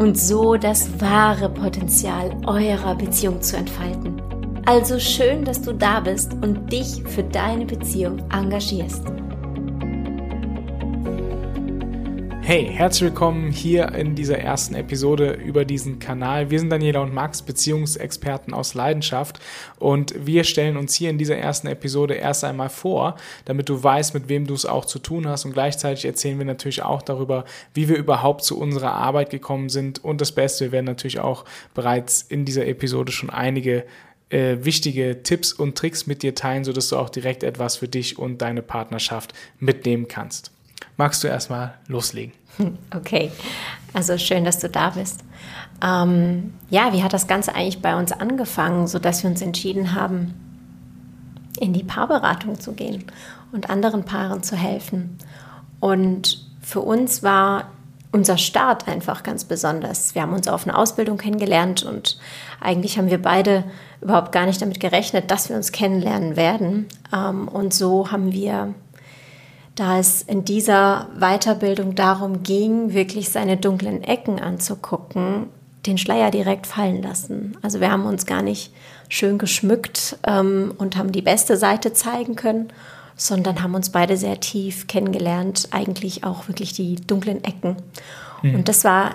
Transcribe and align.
und 0.00 0.18
so 0.18 0.56
das 0.56 0.98
wahre 0.98 1.50
Potenzial 1.50 2.34
eurer 2.46 2.94
Beziehung 2.94 3.42
zu 3.42 3.58
entfalten. 3.58 4.20
Also 4.64 4.98
schön, 4.98 5.44
dass 5.44 5.60
du 5.60 5.74
da 5.74 6.00
bist 6.00 6.32
und 6.40 6.72
dich 6.72 7.02
für 7.04 7.22
deine 7.22 7.66
Beziehung 7.66 8.18
engagierst. 8.32 9.19
Hey, 12.50 12.66
herzlich 12.66 13.10
willkommen 13.10 13.52
hier 13.52 13.94
in 13.94 14.16
dieser 14.16 14.38
ersten 14.38 14.74
Episode 14.74 15.34
über 15.34 15.64
diesen 15.64 16.00
Kanal. 16.00 16.50
Wir 16.50 16.58
sind 16.58 16.70
Daniela 16.70 17.00
und 17.00 17.14
Max, 17.14 17.42
Beziehungsexperten 17.42 18.52
aus 18.54 18.74
Leidenschaft 18.74 19.38
und 19.78 20.12
wir 20.26 20.42
stellen 20.42 20.76
uns 20.76 20.96
hier 20.96 21.10
in 21.10 21.18
dieser 21.18 21.36
ersten 21.36 21.68
Episode 21.68 22.14
erst 22.14 22.42
einmal 22.42 22.68
vor, 22.68 23.14
damit 23.44 23.68
du 23.68 23.80
weißt, 23.80 24.14
mit 24.14 24.28
wem 24.28 24.48
du 24.48 24.54
es 24.54 24.66
auch 24.66 24.84
zu 24.84 24.98
tun 24.98 25.28
hast 25.28 25.44
und 25.44 25.52
gleichzeitig 25.52 26.04
erzählen 26.04 26.38
wir 26.38 26.44
natürlich 26.44 26.82
auch 26.82 27.02
darüber, 27.02 27.44
wie 27.72 27.88
wir 27.88 27.96
überhaupt 27.96 28.42
zu 28.42 28.58
unserer 28.58 28.94
Arbeit 28.94 29.30
gekommen 29.30 29.68
sind 29.68 30.02
und 30.02 30.20
das 30.20 30.32
Beste, 30.32 30.64
wir 30.64 30.72
werden 30.72 30.86
natürlich 30.86 31.20
auch 31.20 31.44
bereits 31.72 32.20
in 32.22 32.44
dieser 32.44 32.66
Episode 32.66 33.12
schon 33.12 33.30
einige 33.30 33.84
äh, 34.30 34.56
wichtige 34.62 35.22
Tipps 35.22 35.52
und 35.52 35.78
Tricks 35.78 36.08
mit 36.08 36.24
dir 36.24 36.34
teilen, 36.34 36.64
sodass 36.64 36.88
du 36.88 36.96
auch 36.96 37.10
direkt 37.10 37.44
etwas 37.44 37.76
für 37.76 37.86
dich 37.86 38.18
und 38.18 38.42
deine 38.42 38.62
Partnerschaft 38.62 39.34
mitnehmen 39.60 40.08
kannst. 40.08 40.50
Magst 40.96 41.22
du 41.22 41.28
erstmal 41.28 41.78
loslegen? 41.86 42.39
Okay, 42.94 43.30
also 43.94 44.18
schön, 44.18 44.44
dass 44.44 44.58
du 44.58 44.68
da 44.68 44.90
bist. 44.90 45.24
Ähm, 45.82 46.54
ja, 46.68 46.92
wie 46.92 47.02
hat 47.02 47.12
das 47.12 47.26
Ganze 47.26 47.54
eigentlich 47.54 47.82
bei 47.82 47.96
uns 47.96 48.12
angefangen, 48.12 48.86
sodass 48.86 49.22
wir 49.22 49.30
uns 49.30 49.42
entschieden 49.42 49.94
haben, 49.94 50.34
in 51.58 51.72
die 51.72 51.82
Paarberatung 51.82 52.60
zu 52.60 52.72
gehen 52.72 53.04
und 53.52 53.70
anderen 53.70 54.04
Paaren 54.04 54.42
zu 54.42 54.56
helfen? 54.56 55.18
Und 55.80 56.44
für 56.60 56.80
uns 56.80 57.22
war 57.22 57.70
unser 58.12 58.38
Start 58.38 58.88
einfach 58.88 59.22
ganz 59.22 59.44
besonders. 59.44 60.14
Wir 60.14 60.22
haben 60.22 60.34
uns 60.34 60.48
auf 60.48 60.66
eine 60.66 60.76
Ausbildung 60.76 61.16
kennengelernt 61.16 61.84
und 61.84 62.18
eigentlich 62.60 62.98
haben 62.98 63.08
wir 63.08 63.22
beide 63.22 63.64
überhaupt 64.00 64.32
gar 64.32 64.46
nicht 64.46 64.60
damit 64.60 64.80
gerechnet, 64.80 65.30
dass 65.30 65.48
wir 65.48 65.56
uns 65.56 65.72
kennenlernen 65.72 66.36
werden. 66.36 66.88
Ähm, 67.14 67.48
und 67.48 67.72
so 67.72 68.10
haben 68.10 68.32
wir 68.32 68.74
da 69.80 69.98
es 69.98 70.20
in 70.20 70.44
dieser 70.44 71.08
Weiterbildung 71.18 71.94
darum 71.94 72.42
ging, 72.42 72.92
wirklich 72.92 73.30
seine 73.30 73.56
dunklen 73.56 74.04
Ecken 74.04 74.38
anzugucken, 74.38 75.46
den 75.86 75.96
Schleier 75.96 76.30
direkt 76.30 76.66
fallen 76.66 77.02
lassen. 77.02 77.56
Also 77.62 77.80
wir 77.80 77.90
haben 77.90 78.04
uns 78.04 78.26
gar 78.26 78.42
nicht 78.42 78.74
schön 79.08 79.38
geschmückt 79.38 80.18
ähm, 80.26 80.74
und 80.76 80.98
haben 80.98 81.12
die 81.12 81.22
beste 81.22 81.56
Seite 81.56 81.94
zeigen 81.94 82.36
können, 82.36 82.68
sondern 83.16 83.62
haben 83.62 83.74
uns 83.74 83.88
beide 83.88 84.18
sehr 84.18 84.38
tief 84.38 84.86
kennengelernt, 84.86 85.68
eigentlich 85.70 86.24
auch 86.24 86.46
wirklich 86.46 86.74
die 86.74 86.96
dunklen 86.96 87.42
Ecken. 87.42 87.76
Mhm. 88.42 88.56
Und 88.56 88.68
das 88.68 88.84
war 88.84 89.14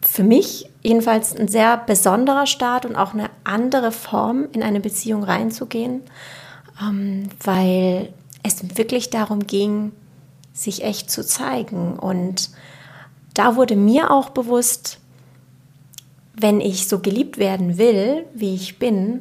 für 0.00 0.22
mich 0.22 0.70
jedenfalls 0.80 1.34
ein 1.34 1.48
sehr 1.48 1.76
besonderer 1.76 2.46
Start 2.46 2.86
und 2.86 2.94
auch 2.94 3.14
eine 3.14 3.30
andere 3.42 3.90
Form, 3.90 4.46
in 4.52 4.62
eine 4.62 4.78
Beziehung 4.78 5.24
reinzugehen, 5.24 6.02
ähm, 6.80 7.30
weil 7.42 8.12
es 8.44 8.78
wirklich 8.78 9.10
darum 9.10 9.48
ging, 9.48 9.90
sich 10.54 10.82
echt 10.82 11.10
zu 11.10 11.26
zeigen. 11.26 11.98
Und 11.98 12.50
da 13.34 13.56
wurde 13.56 13.76
mir 13.76 14.10
auch 14.10 14.30
bewusst, 14.30 15.00
wenn 16.34 16.60
ich 16.60 16.88
so 16.88 17.00
geliebt 17.00 17.36
werden 17.36 17.76
will, 17.76 18.24
wie 18.34 18.54
ich 18.54 18.78
bin, 18.78 19.20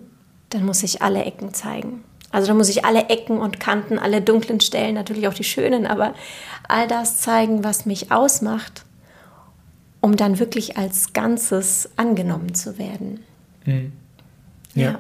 dann 0.50 0.66
muss 0.66 0.84
ich 0.84 1.02
alle 1.02 1.26
Ecken 1.26 1.54
zeigen. 1.54 2.04
Also 2.32 2.48
da 2.48 2.54
muss 2.54 2.70
ich 2.70 2.86
alle 2.86 3.10
Ecken 3.10 3.40
und 3.40 3.60
Kanten, 3.60 4.00
alle 4.00 4.22
dunklen 4.22 4.60
Stellen, 4.60 4.96
natürlich 4.96 5.28
auch 5.28 5.34
die 5.34 5.44
schönen, 5.44 5.86
aber 5.86 6.14
all 6.68 6.88
das 6.88 7.18
zeigen, 7.18 7.64
was 7.64 7.86
mich 7.86 8.12
ausmacht, 8.12 8.86
um 10.02 10.16
dann 10.16 10.40
wirklich 10.40 10.78
als 10.78 11.14
Ganzes 11.14 11.90
angenommen 11.96 12.56
zu 12.56 12.78
werden. 12.80 13.20
Mhm. 13.66 13.94
Ja. 14.76 15.00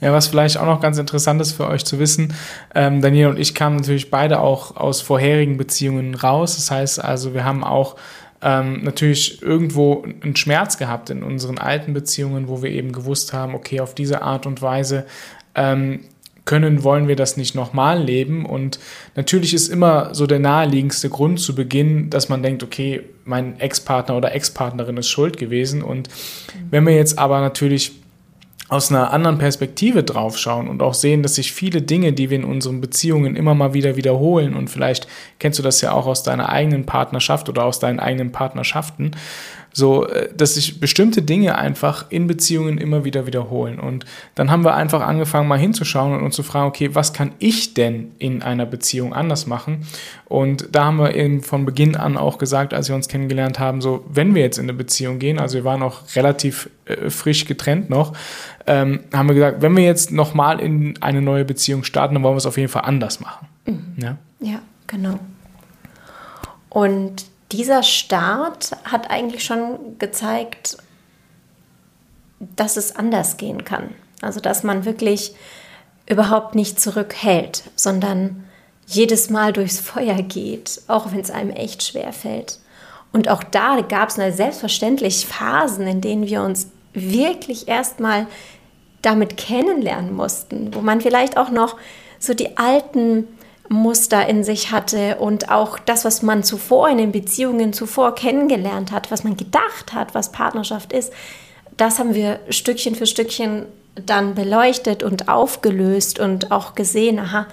ja. 0.00 0.12
Was 0.12 0.28
vielleicht 0.28 0.58
auch 0.58 0.66
noch 0.66 0.80
ganz 0.80 0.98
interessant 0.98 1.40
ist 1.40 1.52
für 1.52 1.66
euch 1.66 1.84
zu 1.84 1.98
wissen, 1.98 2.34
ähm, 2.74 3.00
Daniel 3.00 3.28
und 3.28 3.38
ich 3.38 3.54
kamen 3.54 3.76
natürlich 3.76 4.10
beide 4.10 4.40
auch 4.40 4.76
aus 4.76 5.00
vorherigen 5.00 5.56
Beziehungen 5.56 6.14
raus. 6.14 6.56
Das 6.56 6.70
heißt 6.70 7.02
also, 7.02 7.34
wir 7.34 7.44
haben 7.44 7.64
auch 7.64 7.96
ähm, 8.42 8.82
natürlich 8.82 9.40
irgendwo 9.42 10.04
einen 10.22 10.36
Schmerz 10.36 10.76
gehabt 10.76 11.10
in 11.10 11.22
unseren 11.22 11.58
alten 11.58 11.92
Beziehungen, 11.94 12.48
wo 12.48 12.62
wir 12.62 12.70
eben 12.70 12.92
gewusst 12.92 13.32
haben, 13.32 13.54
okay, 13.54 13.80
auf 13.80 13.94
diese 13.94 14.22
Art 14.22 14.46
und 14.46 14.60
Weise 14.62 15.06
ähm, 15.54 16.00
können, 16.44 16.82
wollen 16.82 17.06
wir 17.06 17.14
das 17.14 17.36
nicht 17.36 17.54
nochmal 17.54 18.02
leben. 18.02 18.44
Und 18.44 18.80
natürlich 19.14 19.54
ist 19.54 19.68
immer 19.68 20.14
so 20.14 20.26
der 20.26 20.40
naheliegendste 20.40 21.08
Grund 21.08 21.38
zu 21.38 21.54
Beginn, 21.54 22.10
dass 22.10 22.28
man 22.28 22.42
denkt, 22.42 22.64
okay, 22.64 23.02
mein 23.24 23.60
Ex-Partner 23.60 24.16
oder 24.16 24.34
Ex-Partnerin 24.34 24.96
ist 24.96 25.08
schuld 25.08 25.36
gewesen. 25.36 25.82
Und 25.82 26.08
wenn 26.70 26.84
wir 26.84 26.96
jetzt 26.96 27.18
aber 27.18 27.40
natürlich 27.40 28.01
aus 28.72 28.90
einer 28.90 29.12
anderen 29.12 29.36
Perspektive 29.36 30.02
draufschauen 30.02 30.66
und 30.66 30.82
auch 30.82 30.94
sehen, 30.94 31.22
dass 31.22 31.34
sich 31.34 31.52
viele 31.52 31.82
Dinge, 31.82 32.14
die 32.14 32.30
wir 32.30 32.38
in 32.38 32.44
unseren 32.44 32.80
Beziehungen 32.80 33.36
immer 33.36 33.54
mal 33.54 33.74
wieder 33.74 33.96
wiederholen 33.96 34.54
und 34.54 34.70
vielleicht 34.70 35.06
kennst 35.38 35.58
du 35.58 35.62
das 35.62 35.82
ja 35.82 35.92
auch 35.92 36.06
aus 36.06 36.22
deiner 36.22 36.48
eigenen 36.48 36.86
Partnerschaft 36.86 37.50
oder 37.50 37.66
aus 37.66 37.80
deinen 37.80 38.00
eigenen 38.00 38.32
Partnerschaften, 38.32 39.10
so, 39.72 40.06
äh, 40.06 40.28
dass 40.36 40.54
sich 40.54 40.80
bestimmte 40.80 41.22
Dinge 41.22 41.56
einfach 41.56 42.06
in 42.10 42.26
Beziehungen 42.26 42.78
immer 42.78 43.04
wieder 43.04 43.26
wiederholen. 43.26 43.80
Und 43.80 44.04
dann 44.34 44.50
haben 44.50 44.64
wir 44.64 44.74
einfach 44.74 45.00
angefangen, 45.00 45.48
mal 45.48 45.58
hinzuschauen 45.58 46.14
und 46.14 46.22
uns 46.22 46.36
zu 46.36 46.42
fragen, 46.42 46.68
okay, 46.68 46.94
was 46.94 47.12
kann 47.12 47.32
ich 47.38 47.74
denn 47.74 48.12
in 48.18 48.42
einer 48.42 48.66
Beziehung 48.66 49.14
anders 49.14 49.46
machen? 49.46 49.86
Und 50.26 50.68
da 50.72 50.84
haben 50.84 50.98
wir 50.98 51.14
eben 51.14 51.42
von 51.42 51.64
Beginn 51.64 51.96
an 51.96 52.16
auch 52.16 52.38
gesagt, 52.38 52.74
als 52.74 52.88
wir 52.88 52.96
uns 52.96 53.08
kennengelernt 53.08 53.58
haben, 53.58 53.80
so, 53.80 54.04
wenn 54.10 54.34
wir 54.34 54.42
jetzt 54.42 54.58
in 54.58 54.64
eine 54.64 54.74
Beziehung 54.74 55.18
gehen, 55.18 55.38
also 55.38 55.56
wir 55.56 55.64
waren 55.64 55.82
auch 55.82 56.00
relativ 56.16 56.70
äh, 56.84 57.10
frisch 57.10 57.44
getrennt 57.44 57.90
noch, 57.90 58.14
ähm, 58.66 59.00
haben 59.12 59.28
wir 59.28 59.34
gesagt, 59.34 59.62
wenn 59.62 59.76
wir 59.76 59.84
jetzt 59.84 60.12
nochmal 60.12 60.60
in 60.60 60.94
eine 61.02 61.20
neue 61.20 61.44
Beziehung 61.44 61.84
starten, 61.84 62.14
dann 62.14 62.22
wollen 62.22 62.34
wir 62.34 62.38
es 62.38 62.46
auf 62.46 62.56
jeden 62.56 62.68
Fall 62.68 62.84
anders 62.84 63.20
machen. 63.20 63.48
Mhm. 63.66 63.94
Ja? 63.96 64.16
ja, 64.40 64.58
genau. 64.86 65.18
Und 66.68 67.26
dieser 67.52 67.82
Start 67.82 68.72
hat 68.84 69.10
eigentlich 69.10 69.44
schon 69.44 69.98
gezeigt, 69.98 70.78
dass 72.56 72.76
es 72.76 72.96
anders 72.96 73.36
gehen 73.36 73.64
kann. 73.64 73.94
Also 74.20 74.40
dass 74.40 74.62
man 74.62 74.84
wirklich 74.84 75.34
überhaupt 76.08 76.54
nicht 76.54 76.80
zurückhält, 76.80 77.64
sondern 77.76 78.44
jedes 78.86 79.30
Mal 79.30 79.52
durchs 79.52 79.80
Feuer 79.80 80.22
geht, 80.22 80.82
auch 80.88 81.12
wenn 81.12 81.20
es 81.20 81.30
einem 81.30 81.50
echt 81.50 81.82
schwer 81.82 82.12
fällt. 82.12 82.58
Und 83.12 83.28
auch 83.28 83.42
da 83.42 83.80
gab 83.82 84.08
es 84.08 84.36
selbstverständlich 84.36 85.26
Phasen, 85.26 85.86
in 85.86 86.00
denen 86.00 86.26
wir 86.26 86.42
uns 86.42 86.70
wirklich 86.92 87.68
erstmal 87.68 88.26
damit 89.02 89.36
kennenlernen 89.36 90.14
mussten, 90.14 90.74
wo 90.74 90.80
man 90.80 91.00
vielleicht 91.00 91.36
auch 91.36 91.50
noch 91.50 91.76
so 92.18 92.34
die 92.34 92.56
alten 92.56 93.26
Muster 93.68 94.28
in 94.28 94.44
sich 94.44 94.70
hatte 94.72 95.16
und 95.16 95.50
auch 95.50 95.78
das, 95.78 96.04
was 96.04 96.22
man 96.22 96.42
zuvor 96.42 96.88
in 96.88 96.98
den 96.98 97.12
Beziehungen 97.12 97.72
zuvor 97.72 98.14
kennengelernt 98.14 98.92
hat, 98.92 99.10
was 99.10 99.24
man 99.24 99.36
gedacht 99.36 99.92
hat, 99.92 100.14
was 100.14 100.32
Partnerschaft 100.32 100.92
ist, 100.92 101.12
das 101.76 101.98
haben 101.98 102.14
wir 102.14 102.40
Stückchen 102.50 102.94
für 102.94 103.06
Stückchen 103.06 103.66
dann 103.94 104.34
beleuchtet 104.34 105.02
und 105.02 105.28
aufgelöst 105.28 106.18
und 106.18 106.50
auch 106.50 106.74
gesehen, 106.74 107.18
aha, 107.18 107.46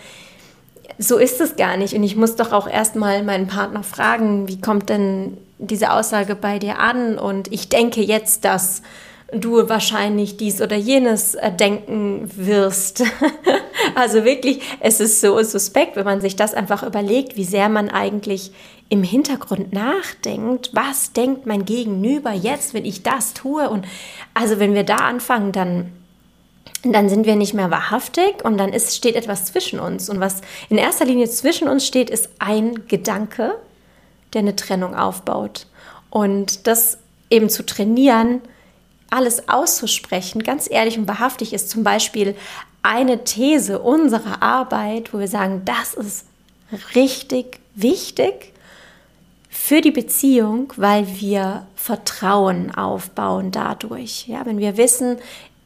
so 0.98 1.18
ist 1.18 1.40
es 1.42 1.56
gar 1.56 1.78
nicht. 1.78 1.94
Und 1.94 2.04
ich 2.04 2.16
muss 2.16 2.36
doch 2.36 2.52
auch 2.52 2.68
erstmal 2.68 3.24
meinen 3.24 3.48
Partner 3.48 3.84
fragen, 3.84 4.48
wie 4.48 4.60
kommt 4.60 4.90
denn 4.90 5.38
diese 5.58 5.92
Aussage 5.92 6.36
bei 6.36 6.60
dir 6.60 6.80
an? 6.80 7.18
Und 7.18 7.52
ich 7.52 7.70
denke 7.70 8.02
jetzt, 8.02 8.46
dass 8.46 8.82
du 9.34 9.70
wahrscheinlich 9.70 10.38
dies 10.38 10.62
oder 10.62 10.76
jenes 10.76 11.36
äh, 11.36 11.52
denken 11.52 12.30
wirst. 12.36 13.04
also 13.96 14.26
wirklich, 14.26 14.62
es 14.80 15.00
ist 15.00 15.22
so 15.22 15.42
suspekt, 15.44 15.96
wenn 15.96 16.06
man 16.06 16.22
sich 16.22 16.36
das 16.36 16.54
einfach 16.54 16.84
überlegt, 16.84 17.36
wie 17.36 17.44
sehr 17.44 17.70
man 17.70 17.90
eigentlich 17.90 18.52
im 18.90 19.04
Hintergrund 19.04 19.72
nachdenkt, 19.72 20.72
was 20.74 21.14
denkt 21.14 21.46
mein 21.46 21.66
Gegenüber 21.66 22.32
jetzt, 22.32 22.74
wenn 22.74 22.86
ich 22.86 23.04
das 23.04 23.34
tue. 23.34 23.70
Und 23.70 23.86
also 24.34 24.60
wenn 24.60 24.74
wir 24.74 24.84
da 24.84 24.98
anfangen, 24.98 25.52
dann 25.52 25.92
dann 26.84 27.10
sind 27.10 27.26
wir 27.26 27.36
nicht 27.36 27.54
mehr 27.54 27.72
wahrhaftig 27.72 28.44
und 28.46 28.58
dann 28.58 28.72
ist, 28.72 28.96
steht 28.96 29.16
etwas 29.16 29.46
zwischen 29.46 29.82
uns. 29.82 30.10
Und 30.10 30.22
was 30.22 30.42
in 30.70 30.78
erster 30.78 31.04
Linie 31.04 31.30
zwischen 31.30 31.68
uns 31.68 31.86
steht, 31.86 32.10
ist 32.10 32.30
ein 32.40 32.88
Gedanke, 32.88 33.56
der 34.34 34.40
eine 34.40 34.56
Trennung 34.56 34.96
aufbaut. 34.96 35.68
Und 36.10 36.68
das 36.68 36.98
eben 37.30 37.50
zu 37.50 37.66
trainieren, 37.66 38.42
alles 39.10 39.50
auszusprechen, 39.50 40.44
ganz 40.44 40.70
ehrlich 40.70 40.98
und 40.98 41.08
wahrhaftig 41.08 41.54
ist 41.54 41.70
zum 41.70 41.84
Beispiel 41.84 42.36
eine 42.82 43.24
These 43.24 43.80
unserer 43.80 44.42
Arbeit, 44.42 45.14
wo 45.14 45.20
wir 45.20 45.28
sagen, 45.28 45.64
das 45.66 45.94
ist 45.94 46.26
richtig 46.96 47.60
wichtig 47.76 48.54
für 49.50 49.82
die 49.82 49.92
Beziehung, 49.92 50.72
weil 50.78 51.08
wir 51.20 51.68
Vertrauen 51.76 52.74
aufbauen 52.74 53.52
dadurch. 53.52 54.28
Ja, 54.28 54.46
wenn 54.46 54.60
wir 54.60 54.78
wissen, 54.78 55.18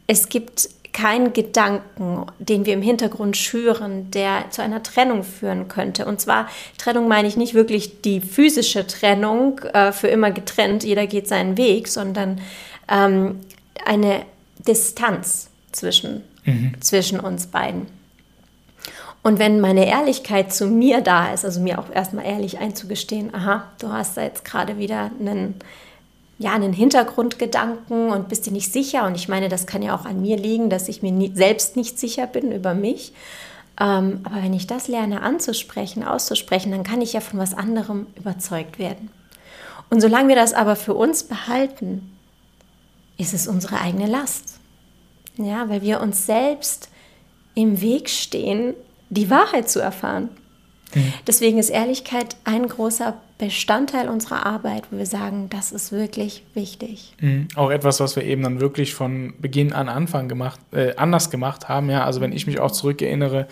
es 0.08 0.30
gibt 0.30 0.70
keinen 0.94 1.34
Gedanken, 1.34 2.28
den 2.38 2.66
wir 2.66 2.74
im 2.74 2.82
Hintergrund 2.82 3.36
schüren, 3.36 4.12
der 4.12 4.52
zu 4.52 4.62
einer 4.62 4.84
Trennung 4.84 5.24
führen 5.24 5.68
könnte. 5.68 6.06
Und 6.06 6.22
zwar 6.22 6.48
Trennung 6.78 7.08
meine 7.08 7.28
ich 7.28 7.36
nicht 7.36 7.56
wirklich 7.56 8.02
die 8.02 8.22
physische 8.22 8.86
Trennung, 8.86 9.60
äh, 9.74 9.92
für 9.92 10.08
immer 10.08 10.32
getrennt, 10.32 10.84
jeder 10.84 11.08
geht 11.08 11.28
seinen 11.28 11.58
Weg, 11.58 11.88
sondern 11.88 12.40
ähm, 12.88 13.40
eine 13.86 14.22
Distanz 14.60 15.50
zwischen, 15.72 16.24
mhm. 16.46 16.74
zwischen 16.82 17.20
uns 17.20 17.48
beiden. 17.48 17.88
Und 19.24 19.40
wenn 19.40 19.62
meine 19.62 19.88
Ehrlichkeit 19.88 20.54
zu 20.54 20.68
mir 20.68 21.00
da 21.00 21.34
ist, 21.34 21.46
also 21.46 21.62
mir 21.62 21.80
auch 21.80 21.90
erstmal 21.90 22.26
ehrlich 22.26 22.60
einzugestehen, 22.60 23.34
aha, 23.34 23.64
du 23.80 23.88
hast 23.88 24.18
da 24.18 24.22
jetzt 24.22 24.44
gerade 24.44 24.78
wieder 24.78 25.12
einen, 25.18 25.56
ja, 26.40 26.52
einen 26.52 26.74
Hintergrundgedanken 26.74 28.12
und 28.12 28.28
bist 28.28 28.46
dir 28.46 28.52
nicht 28.52 28.74
sicher. 28.74 29.08
Und 29.08 29.16
ich 29.16 29.30
meine, 29.30 29.48
das 29.48 29.66
kann 29.66 29.82
ja 29.82 29.96
auch 29.96 30.06
an 30.06 30.22
mir 30.22 30.36
liegen, 30.36 30.70
dass 30.70 30.90
ich 30.90 31.02
mir 31.02 31.14
nie, 31.14 31.32
selbst 31.34 31.78
nicht 31.78 31.98
sicher 31.98 32.28
bin 32.28 32.52
über 32.52 32.74
mich. 32.74 33.14
Ähm, 33.80 34.20
aber 34.24 34.44
wenn 34.44 34.54
ich 34.54 34.68
das 34.68 34.90
lerne 34.90 35.22
anzusprechen, 35.22 36.04
auszusprechen, 36.04 36.72
dann 36.72 36.84
kann 36.84 37.02
ich 37.02 37.14
ja 37.14 37.22
von 37.22 37.40
was 37.40 37.54
anderem 37.54 38.08
überzeugt 38.18 38.78
werden. 38.78 39.10
Und 39.90 40.02
solange 40.02 40.28
wir 40.28 40.36
das 40.36 40.54
aber 40.54 40.76
für 40.76 40.96
uns 40.96 41.24
behalten, 41.24 42.12
ist 43.18 43.34
es 43.34 43.48
unsere 43.48 43.80
eigene 43.80 44.08
Last. 44.08 44.53
Ja, 45.38 45.70
weil 45.70 45.82
wir 45.82 46.02
uns 46.02 46.26
selbst 46.26 46.90
im 47.56 47.82
Weg 47.82 48.10
stehen, 48.10 48.74
die 49.10 49.30
Wahrheit 49.30 49.70
zu 49.70 49.80
erfahren. 49.80 50.30
Mhm. 50.94 51.14
Deswegen 51.28 51.58
ist 51.58 51.70
Ehrlichkeit 51.70 52.36
ein 52.44 52.68
großer 52.68 53.18
Bestandteil 53.38 54.10
unserer 54.10 54.46
Arbeit, 54.46 54.84
wo 54.92 54.98
wir 54.98 55.06
sagen, 55.06 55.50
das 55.50 55.72
ist 55.72 55.92
wirklich 55.92 56.44
wichtig. 56.54 57.16
Mhm. 57.20 57.48
Auch 57.56 57.72
etwas, 57.72 58.00
was 58.00 58.16
wir 58.16 58.24
eben 58.24 58.44
dann 58.44 58.62
wirklich 58.62 58.94
von 58.94 59.34
Beginn 59.40 59.74
an 59.74 59.90
Anfang 59.90 60.28
gemacht, 60.28 60.60
äh, 60.72 60.96
anders 60.96 61.30
gemacht 61.30 61.68
haben. 61.68 61.90
Ja, 61.90 62.06
also 62.06 62.22
wenn 62.22 62.32
ich 62.32 62.48
mich 62.48 62.60
auch 62.60 62.72
zurückerinnere, 62.72 63.48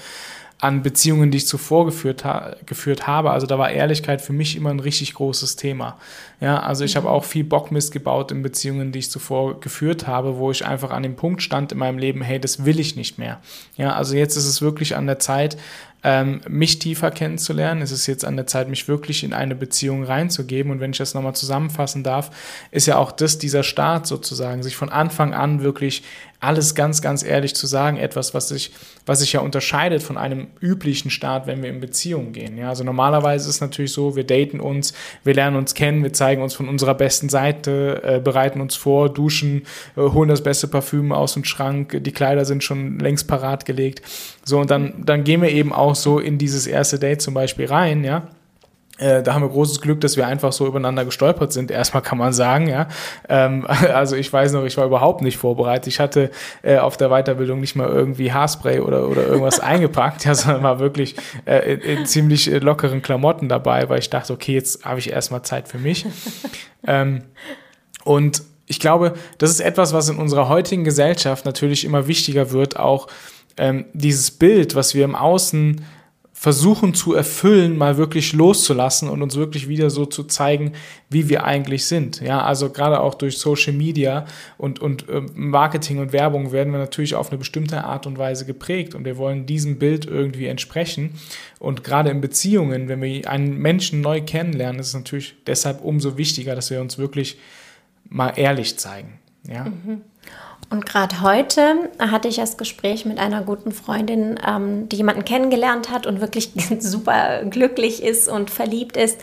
an 0.62 0.84
Beziehungen, 0.84 1.32
die 1.32 1.40
ich 1.40 1.48
zuvor 1.48 1.88
geführt, 1.88 2.24
ha 2.24 2.56
geführt 2.68 3.08
habe. 3.08 3.32
Also 3.32 3.48
da 3.48 3.58
war 3.58 3.72
Ehrlichkeit 3.72 4.22
für 4.22 4.32
mich 4.32 4.56
immer 4.56 4.70
ein 4.70 4.80
richtig 4.80 5.16
großes 5.16 5.56
Thema. 5.56 5.98
Ja, 6.40 6.60
also 6.60 6.86
ich 6.86 6.94
mhm. 6.94 7.00
habe 7.00 7.10
auch 7.10 7.24
viel 7.24 7.44
Bockmist 7.44 7.92
gebaut 7.92 8.32
in 8.32 8.44
Beziehungen, 8.44 8.92
die 8.92 9.00
ich 9.00 9.10
zuvor 9.10 9.60
geführt 9.60 10.06
habe, 10.06 10.38
wo 10.38 10.52
ich 10.52 10.64
einfach 10.64 10.92
an 10.92 11.02
dem 11.02 11.16
Punkt 11.16 11.42
stand 11.42 11.72
in 11.72 11.80
meinem 11.80 11.98
Leben, 11.98 12.22
hey, 12.22 12.40
das 12.40 12.64
will 12.64 12.80
ich 12.80 12.96
nicht 12.96 13.18
mehr. 13.18 13.42
Ja, 13.76 13.96
also 13.96 14.16
jetzt 14.16 14.38
ist 14.38 14.46
es 14.46 14.62
wirklich 14.62 14.96
an 14.96 15.08
der 15.08 15.18
Zeit, 15.18 15.58
ähm, 16.04 16.42
mich 16.48 16.80
tiefer 16.80 17.12
kennenzulernen. 17.12 17.82
Es 17.82 17.92
ist 17.92 18.08
jetzt 18.08 18.26
an 18.26 18.36
der 18.36 18.48
Zeit, 18.48 18.70
mich 18.70 18.88
wirklich 18.88 19.24
in 19.24 19.34
eine 19.34 19.56
Beziehung 19.56 20.04
reinzugeben. 20.04 20.72
Und 20.72 20.80
wenn 20.80 20.92
ich 20.92 20.98
das 20.98 21.14
nochmal 21.14 21.36
zusammenfassen 21.36 22.04
darf, 22.04 22.32
ist 22.72 22.88
ja 22.88 22.98
auch 22.98 23.12
das 23.12 23.38
dieser 23.38 23.64
Start 23.64 24.08
sozusagen, 24.08 24.64
sich 24.64 24.76
von 24.76 24.90
Anfang 24.90 25.34
an 25.34 25.62
wirklich 25.62 26.04
alles 26.42 26.74
ganz, 26.74 27.04
ganz 27.04 27.24
ehrlich 27.24 27.56
zu 27.56 27.68
sagen, 27.68 27.98
etwas, 27.98 28.34
was 28.34 28.50
sich, 28.50 28.72
was 29.06 29.20
sich 29.20 29.34
ja 29.34 29.42
unterscheidet 29.42 30.02
von 30.02 30.18
einem 30.18 30.48
üblichen 30.60 31.12
Start, 31.12 31.46
wenn 31.46 31.62
wir 31.62 31.70
in 31.70 31.80
Beziehungen 31.80 32.34
gehen. 32.34 32.58
Ja, 32.58 32.70
also 32.70 32.84
normalerweise 32.84 33.48
ist 33.48 33.56
es 33.56 33.62
natürlich 33.62 33.94
so, 33.94 34.16
wir 34.16 34.24
daten 34.24 34.60
uns, 34.60 34.94
wir 35.24 35.36
lernen 35.36 35.56
uns 35.56 35.76
kennen, 35.76 36.02
wir 36.02 36.14
zeigen 36.14 36.42
uns 36.42 36.56
von 36.56 36.68
unserer 36.68 36.96
besten 36.96 37.30
Seite, 37.30 38.02
äh, 38.04 38.20
bereiten 38.20 38.60
uns 38.60 38.76
vor, 38.76 39.14
duschen, 39.14 39.68
äh, 39.96 40.02
holen 40.02 40.30
das 40.30 40.42
beste 40.42 40.68
Parfüm 40.68 41.12
aus 41.12 41.36
dem 41.36 41.44
Schrank, 41.44 42.04
die 42.04 42.12
Kleider 42.12 42.44
sind 42.44 42.64
schon 42.64 42.98
längst 42.98 43.28
parat 43.28 43.66
gelegt. 43.66 44.02
So, 44.44 44.60
und 44.60 44.72
dann, 44.72 45.06
dann 45.06 45.24
gehen 45.24 45.44
wir 45.44 45.50
eben 45.50 45.72
auch 45.72 45.94
so 45.94 46.18
in 46.18 46.40
dieses 46.40 46.66
erste 46.66 46.98
Date 46.98 47.22
zum 47.22 47.36
Beispiel 47.36 47.68
rein, 47.68 48.04
ja. 48.04 48.28
Äh, 49.02 49.24
da 49.24 49.34
haben 49.34 49.42
wir 49.42 49.50
großes 49.50 49.82
Glück, 49.82 50.00
dass 50.02 50.16
wir 50.16 50.28
einfach 50.28 50.54
so 50.54 50.68
übereinander 50.68 51.06
gestolpert 51.06 51.52
sind. 51.52 51.72
Erstmal 51.72 52.04
kann 52.04 52.20
man 52.20 52.34
sagen, 52.34 52.68
ja. 52.68 52.88
Ähm, 53.28 53.66
also 53.94 54.16
ich 54.16 54.32
weiß 54.32 54.54
noch, 54.54 54.64
ich 54.64 54.78
war 54.78 54.86
überhaupt 54.86 55.22
nicht 55.22 55.38
vorbereitet. 55.38 55.88
Ich 55.88 56.00
hatte 56.00 56.30
äh, 56.62 56.78
auf 56.78 56.98
der 56.98 57.10
Weiterbildung 57.10 57.60
nicht 57.60 57.76
mal 57.76 57.88
irgendwie 57.88 58.32
Haarspray 58.32 58.80
oder, 58.80 59.10
oder 59.10 59.26
irgendwas 59.26 59.60
eingepackt, 59.60 60.26
ja, 60.26 60.36
sondern 60.36 60.62
war 60.62 60.80
wirklich 60.80 61.16
äh, 61.46 61.74
in, 61.74 61.80
in, 61.82 62.06
ziemlich 62.06 62.46
lockeren 62.62 63.02
Klamotten 63.02 63.50
dabei, 63.50 63.90
weil 63.90 64.00
ich 64.00 64.10
dachte, 64.12 64.34
okay, 64.34 64.54
jetzt 64.54 64.86
habe 64.86 65.00
ich 65.00 65.12
erstmal 65.12 65.42
Zeit 65.42 65.68
für 65.68 65.80
mich. 65.80 66.06
Ähm, 66.88 67.26
und 68.06 68.42
ich 68.66 68.80
glaube, 68.80 69.14
das 69.38 69.52
ist 69.52 69.60
etwas, 69.60 69.94
was 69.94 70.10
in 70.10 70.18
unserer 70.18 70.50
heutigen 70.50 70.84
Gesellschaft 70.84 71.46
natürlich 71.46 71.86
immer 71.86 72.08
wichtiger 72.08 72.50
wird, 72.50 72.80
auch 72.80 73.06
ähm, 73.58 73.86
dieses 73.94 74.32
Bild, 74.32 74.74
was 74.74 74.96
wir 74.96 75.06
im 75.06 75.14
Außen 75.14 75.86
versuchen 76.42 76.96
zu 76.96 77.14
erfüllen, 77.14 77.78
mal 77.78 77.98
wirklich 77.98 78.34
loszulassen 78.34 79.10
und 79.10 79.22
uns 79.22 79.36
wirklich 79.36 79.68
wieder 79.68 79.92
so 79.92 80.08
zu 80.08 80.24
zeigen, 80.24 80.72
wie 81.08 81.30
wir 81.30 81.44
eigentlich 81.44 81.86
sind. 81.86 82.20
Ja, 82.20 82.42
also 82.42 82.72
gerade 82.72 83.00
auch 83.00 83.14
durch 83.14 83.38
Social 83.38 83.74
Media 83.74 84.26
und, 84.58 84.80
und 84.80 85.08
äh, 85.08 85.22
Marketing 85.36 86.00
und 86.00 86.14
Werbung 86.14 86.52
werden 86.52 86.74
wir 86.74 86.80
natürlich 86.80 87.14
auf 87.14 87.30
eine 87.30 87.38
bestimmte 87.38 87.84
Art 87.84 88.08
und 88.08 88.18
Weise 88.18 88.48
geprägt 88.48 88.96
und 88.96 89.06
wir 89.06 89.18
wollen 89.18 89.46
diesem 89.46 89.78
Bild 89.78 90.06
irgendwie 90.06 90.48
entsprechen. 90.48 91.12
Und 91.60 91.84
gerade 91.84 92.10
in 92.10 92.22
Beziehungen, 92.22 92.88
wenn 92.88 93.04
wir 93.04 93.30
einen 93.30 93.60
Menschen 93.60 94.02
neu 94.02 94.22
kennenlernen, 94.22 94.82
ist 94.82 94.88
es 94.88 94.94
natürlich 94.96 95.36
deshalb 95.46 95.84
umso 95.84 96.18
wichtiger, 96.18 96.56
dass 96.56 96.72
wir 96.72 96.82
uns 96.82 96.98
wirklich 96.98 97.38
mal 98.10 98.34
ehrlich 98.36 98.80
zeigen. 98.80 99.20
Ja. 99.48 99.66
Mhm. 99.66 100.02
Und 100.72 100.86
gerade 100.86 101.22
heute 101.22 101.90
hatte 102.00 102.30
ich 102.30 102.38
das 102.38 102.56
Gespräch 102.56 103.06
mit 103.06 103.20
einer 103.20 103.44
guten 103.44 103.74
Freundin, 103.74 104.40
ähm, 104.48 104.88
die 104.88 104.96
jemanden 104.96 105.26
kennengelernt 105.26 105.92
hat 105.92 106.08
und 106.08 106.22
wirklich 106.22 106.52
super 106.80 107.44
glücklich 107.44 108.02
ist 108.02 108.30
und 108.30 108.50
verliebt 108.50 108.96
ist. 108.96 109.20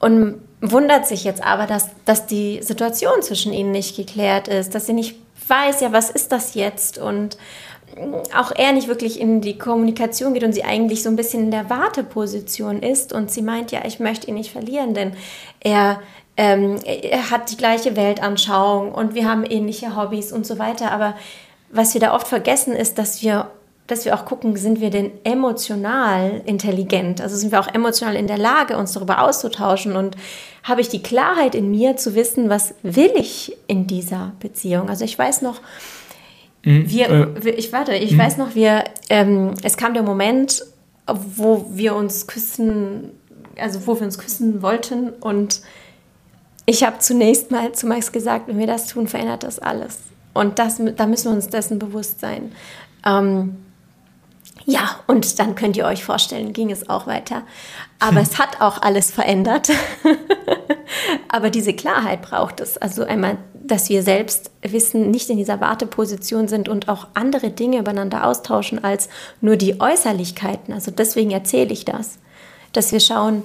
Und 0.00 0.42
wundert 0.60 1.06
sich 1.06 1.22
jetzt 1.22 1.42
aber, 1.44 1.66
dass, 1.66 1.90
dass 2.04 2.26
die 2.26 2.60
Situation 2.60 3.22
zwischen 3.22 3.52
ihnen 3.52 3.70
nicht 3.70 3.96
geklärt 3.96 4.48
ist, 4.48 4.74
dass 4.74 4.86
sie 4.86 4.94
nicht 4.94 5.16
weiß, 5.46 5.80
ja, 5.80 5.92
was 5.92 6.10
ist 6.10 6.32
das 6.32 6.54
jetzt? 6.54 6.98
Und 6.98 7.38
auch 8.34 8.50
er 8.50 8.72
nicht 8.72 8.88
wirklich 8.88 9.20
in 9.20 9.40
die 9.40 9.56
Kommunikation 9.56 10.34
geht 10.34 10.42
und 10.42 10.52
sie 10.52 10.64
eigentlich 10.64 11.04
so 11.04 11.08
ein 11.08 11.14
bisschen 11.16 11.44
in 11.44 11.50
der 11.52 11.70
Warteposition 11.70 12.82
ist. 12.82 13.12
Und 13.12 13.30
sie 13.30 13.42
meint, 13.42 13.70
ja, 13.70 13.84
ich 13.84 14.00
möchte 14.00 14.26
ihn 14.26 14.34
nicht 14.34 14.50
verlieren, 14.50 14.94
denn 14.94 15.12
er 15.60 16.00
ähm, 16.36 16.78
er 16.84 17.30
hat 17.30 17.50
die 17.50 17.56
gleiche 17.56 17.96
Weltanschauung 17.96 18.92
und 18.92 19.14
wir 19.14 19.28
haben 19.28 19.44
ähnliche 19.44 19.96
Hobbys 19.96 20.32
und 20.32 20.46
so 20.46 20.58
weiter. 20.58 20.90
Aber 20.90 21.14
was 21.70 21.94
wir 21.94 22.00
da 22.00 22.14
oft 22.14 22.26
vergessen 22.26 22.74
ist, 22.74 22.98
dass 22.98 23.22
wir, 23.22 23.50
dass 23.86 24.04
wir 24.04 24.14
auch 24.14 24.24
gucken, 24.24 24.56
sind 24.56 24.80
wir 24.80 24.90
denn 24.90 25.12
emotional 25.22 26.42
intelligent? 26.44 27.20
Also 27.20 27.36
sind 27.36 27.52
wir 27.52 27.60
auch 27.60 27.72
emotional 27.72 28.16
in 28.16 28.26
der 28.26 28.38
Lage, 28.38 28.76
uns 28.76 28.92
darüber 28.92 29.22
auszutauschen 29.22 29.94
und 29.94 30.16
habe 30.64 30.80
ich 30.80 30.88
die 30.88 31.02
Klarheit 31.02 31.54
in 31.54 31.70
mir 31.70 31.96
zu 31.96 32.16
wissen, 32.16 32.50
was 32.50 32.74
will 32.82 33.12
ich 33.16 33.56
in 33.68 33.86
dieser 33.86 34.32
Beziehung? 34.40 34.88
Also 34.88 35.04
ich 35.04 35.16
weiß 35.16 35.42
noch, 35.42 35.60
mhm, 36.64 36.90
wir, 36.90 37.10
äh, 37.10 37.50
ich 37.50 37.72
warte, 37.72 37.94
ich 37.94 38.12
mhm. 38.12 38.18
weiß 38.18 38.38
noch, 38.38 38.56
wir, 38.56 38.84
ähm, 39.08 39.54
es 39.62 39.76
kam 39.76 39.94
der 39.94 40.02
Moment, 40.02 40.64
wo 41.06 41.66
wir 41.70 41.94
uns 41.94 42.26
küssen, 42.26 43.12
also 43.56 43.86
wo 43.86 44.00
wir 44.00 44.06
uns 44.06 44.18
küssen 44.18 44.62
wollten 44.62 45.10
und 45.10 45.60
ich 46.66 46.82
habe 46.82 46.98
zunächst 46.98 47.50
mal 47.50 47.72
zu 47.72 47.86
Max 47.86 48.12
gesagt, 48.12 48.48
wenn 48.48 48.58
wir 48.58 48.66
das 48.66 48.86
tun, 48.86 49.06
verändert 49.06 49.42
das 49.42 49.58
alles. 49.58 49.98
Und 50.32 50.58
das, 50.58 50.80
da 50.96 51.06
müssen 51.06 51.30
wir 51.30 51.36
uns 51.36 51.48
dessen 51.48 51.78
bewusst 51.78 52.20
sein. 52.20 52.52
Ähm, 53.06 53.56
ja, 54.66 54.98
und 55.06 55.38
dann 55.38 55.54
könnt 55.54 55.76
ihr 55.76 55.84
euch 55.84 56.04
vorstellen, 56.04 56.52
ging 56.52 56.70
es 56.70 56.88
auch 56.88 57.06
weiter. 57.06 57.42
Aber 57.98 58.20
es 58.20 58.38
hat 58.38 58.60
auch 58.60 58.80
alles 58.80 59.10
verändert. 59.10 59.68
Aber 61.28 61.50
diese 61.50 61.74
Klarheit 61.74 62.22
braucht 62.22 62.60
es. 62.60 62.78
Also 62.78 63.04
einmal, 63.04 63.36
dass 63.52 63.90
wir 63.90 64.02
selbst 64.02 64.50
wissen, 64.62 65.10
nicht 65.10 65.28
in 65.28 65.36
dieser 65.36 65.60
Warteposition 65.60 66.48
sind 66.48 66.68
und 66.68 66.88
auch 66.88 67.08
andere 67.14 67.50
Dinge 67.50 67.78
übereinander 67.78 68.26
austauschen 68.26 68.82
als 68.82 69.08
nur 69.42 69.56
die 69.56 69.80
Äußerlichkeiten. 69.80 70.72
Also 70.72 70.90
deswegen 70.90 71.30
erzähle 71.30 71.72
ich 71.72 71.84
das. 71.84 72.18
Dass 72.72 72.90
wir 72.90 73.00
schauen, 73.00 73.42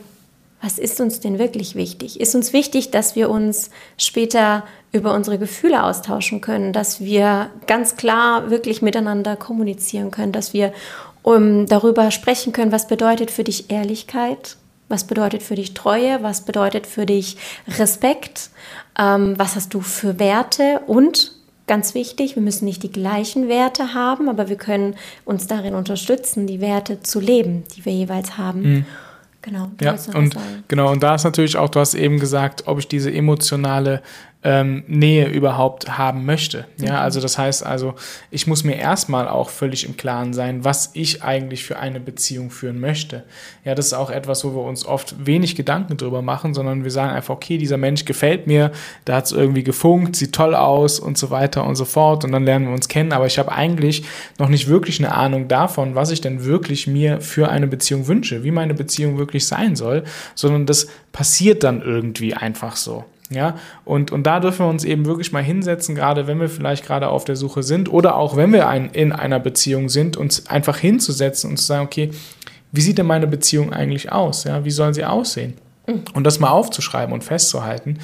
was 0.62 0.78
ist 0.78 1.00
uns 1.00 1.20
denn 1.20 1.40
wirklich 1.40 1.76
wichtig? 1.76 2.20
Ist 2.20 2.36
uns 2.36 2.52
wichtig, 2.52 2.92
dass 2.92 3.16
wir 3.16 3.30
uns 3.30 3.70
später 3.98 4.64
über 4.92 5.14
unsere 5.14 5.38
Gefühle 5.38 5.84
austauschen 5.84 6.42
können, 6.42 6.74
dass 6.74 7.00
wir 7.00 7.50
ganz 7.68 7.96
klar 7.96 8.50
wirklich 8.50 8.82
miteinander 8.82 9.36
kommunizieren 9.36 10.12
können, 10.12 10.32
dass 10.32 10.54
wir 10.54 10.74
um, 11.22 11.66
darüber 11.66 12.12
sprechen 12.12 12.54
können, 12.54 12.72
was 12.72 12.88
bedeutet 12.88 13.32
für 13.32 13.44
dich 13.44 13.72
Ehrlichkeit, 13.72 14.58
was 14.90 15.06
bedeutet 15.06 15.44
für 15.44 15.56
dich 15.56 15.74
Treue, 15.74 16.24
was 16.24 16.42
bedeutet 16.42 16.88
für 16.88 17.06
dich 17.06 17.38
Respekt, 17.78 18.50
ähm, 18.98 19.36
was 19.38 19.56
hast 19.56 19.74
du 19.74 19.82
für 19.82 20.20
Werte 20.20 20.82
und 20.88 21.34
ganz 21.68 21.94
wichtig, 21.94 22.36
wir 22.36 22.42
müssen 22.42 22.66
nicht 22.66 22.82
die 22.82 22.92
gleichen 22.92 23.48
Werte 23.48 23.94
haben, 23.94 24.28
aber 24.28 24.50
wir 24.50 24.56
können 24.56 24.96
uns 25.24 25.46
darin 25.46 25.76
unterstützen, 25.76 26.48
die 26.48 26.62
Werte 26.62 27.02
zu 27.02 27.20
leben, 27.20 27.64
die 27.76 27.86
wir 27.86 27.94
jeweils 27.94 28.38
haben. 28.38 28.62
Mhm. 28.62 28.86
Genau. 29.42 29.72
Ja, 29.82 29.96
und, 30.14 30.36
genau, 30.68 30.92
und 30.92 31.02
da 31.02 31.16
ist 31.16 31.24
natürlich 31.24 31.58
auch, 31.58 31.70
du 31.70 31.80
hast 31.80 31.94
eben 31.94 32.20
gesagt, 32.20 32.68
ob 32.68 32.80
ich 32.80 32.88
diese 32.88 33.12
emotionale 33.12 34.02
ähm, 34.42 34.84
Nähe 34.88 35.28
überhaupt 35.28 35.98
haben 35.98 36.26
möchte. 36.26 36.66
Ja, 36.78 37.02
also 37.02 37.20
das 37.20 37.38
heißt 37.38 37.66
also, 37.66 37.96
ich 38.32 38.48
muss 38.48 38.64
mir 38.64 38.78
erstmal 38.78 39.28
auch 39.28 39.50
völlig 39.50 39.86
im 39.86 39.98
Klaren 39.98 40.34
sein, 40.34 40.64
was 40.64 40.92
ich 40.94 41.24
eigentlich 41.24 41.66
für 41.66 41.78
eine 41.78 42.00
Beziehung 42.00 42.50
führen 42.50 42.80
möchte. 42.80 43.24
Ja, 43.66 43.76
das 43.76 43.88
ist 43.88 43.94
auch 43.94 44.10
etwas, 44.10 44.46
wo 44.46 44.56
wir 44.56 44.64
uns 44.64 44.86
oft 44.86 45.26
wenig 45.26 45.58
Gedanken 45.58 45.98
drüber 45.98 46.22
machen, 46.22 46.54
sondern 46.54 46.86
wir 46.86 46.92
sagen 46.92 47.12
einfach, 47.12 47.36
okay, 47.36 47.58
dieser 47.58 47.76
Mensch 47.76 48.06
gefällt 48.06 48.48
mir, 48.48 48.72
da 49.04 49.18
hat 49.18 49.26
es 49.26 49.34
irgendwie 49.34 49.64
gefunkt, 49.64 50.16
sieht 50.16 50.34
toll 50.34 50.56
aus 50.56 51.02
und 51.02 51.18
so 51.18 51.32
weiter 51.32 51.66
und 51.66 51.76
so 51.76 51.84
fort 51.84 52.24
und 52.24 52.32
dann 52.32 52.46
lernen 52.46 52.68
wir 52.68 52.74
uns 52.74 52.88
kennen, 52.88 53.12
aber 53.12 53.26
ich 53.26 53.40
habe 53.40 53.52
eigentlich 53.52 54.04
noch 54.38 54.48
nicht 54.48 54.70
wirklich 54.70 55.00
eine 55.00 55.14
Ahnung 55.14 55.50
davon, 55.50 55.96
was 55.96 56.12
ich 56.12 56.22
denn 56.22 56.46
wirklich 56.46 56.88
mir 56.88 57.20
für 57.20 57.50
eine 57.50 57.68
Beziehung 57.68 58.08
wünsche, 58.08 58.46
wie 58.46 58.52
meine 58.52 58.74
Beziehung 58.74 59.18
wirklich 59.18 59.46
sein 59.46 59.76
soll, 59.76 60.06
sondern 60.34 60.66
das 60.66 60.88
passiert 61.12 61.66
dann 61.66 61.82
irgendwie 61.82 62.34
einfach 62.34 62.78
so. 62.78 63.04
Ja, 63.32 63.58
und, 63.86 64.12
und 64.12 64.24
da 64.24 64.40
dürfen 64.40 64.66
wir 64.66 64.70
uns 64.70 64.84
eben 64.84 65.06
wirklich 65.06 65.32
mal 65.32 65.44
hinsetzen, 65.44 65.94
gerade 65.94 66.26
wenn 66.26 66.40
wir 66.40 66.50
vielleicht 66.50 66.84
gerade 66.84 67.10
auf 67.10 67.26
der 67.26 67.36
Suche 67.36 67.62
sind 67.62 67.92
oder 67.92 68.16
auch 68.16 68.36
wenn 68.36 68.52
wir 68.52 68.68
ein, 68.68 68.90
in 68.90 69.12
einer 69.12 69.40
Beziehung 69.40 69.88
sind, 69.88 70.18
uns 70.18 70.48
einfach 70.48 70.78
hinzusetzen 70.78 71.52
und 71.52 71.58
zu 71.58 71.66
sagen, 71.66 71.86
okay, 71.86 72.10
wie 72.72 72.82
sieht 72.82 72.98
denn 72.98 73.06
meine 73.06 73.28
Beziehung 73.28 73.72
eigentlich 73.72 74.12
aus? 74.12 74.46
Ja, 74.46 74.66
wie 74.66 74.72
soll 74.72 74.96
sie 74.96 75.06
aussehen? 75.06 75.54
Mhm. 75.86 76.04
Und 76.14 76.24
das 76.24 76.40
mal 76.40 76.50
aufzuschreiben 76.50 77.14
und 77.14 77.24
festzuhalten. 77.24 78.00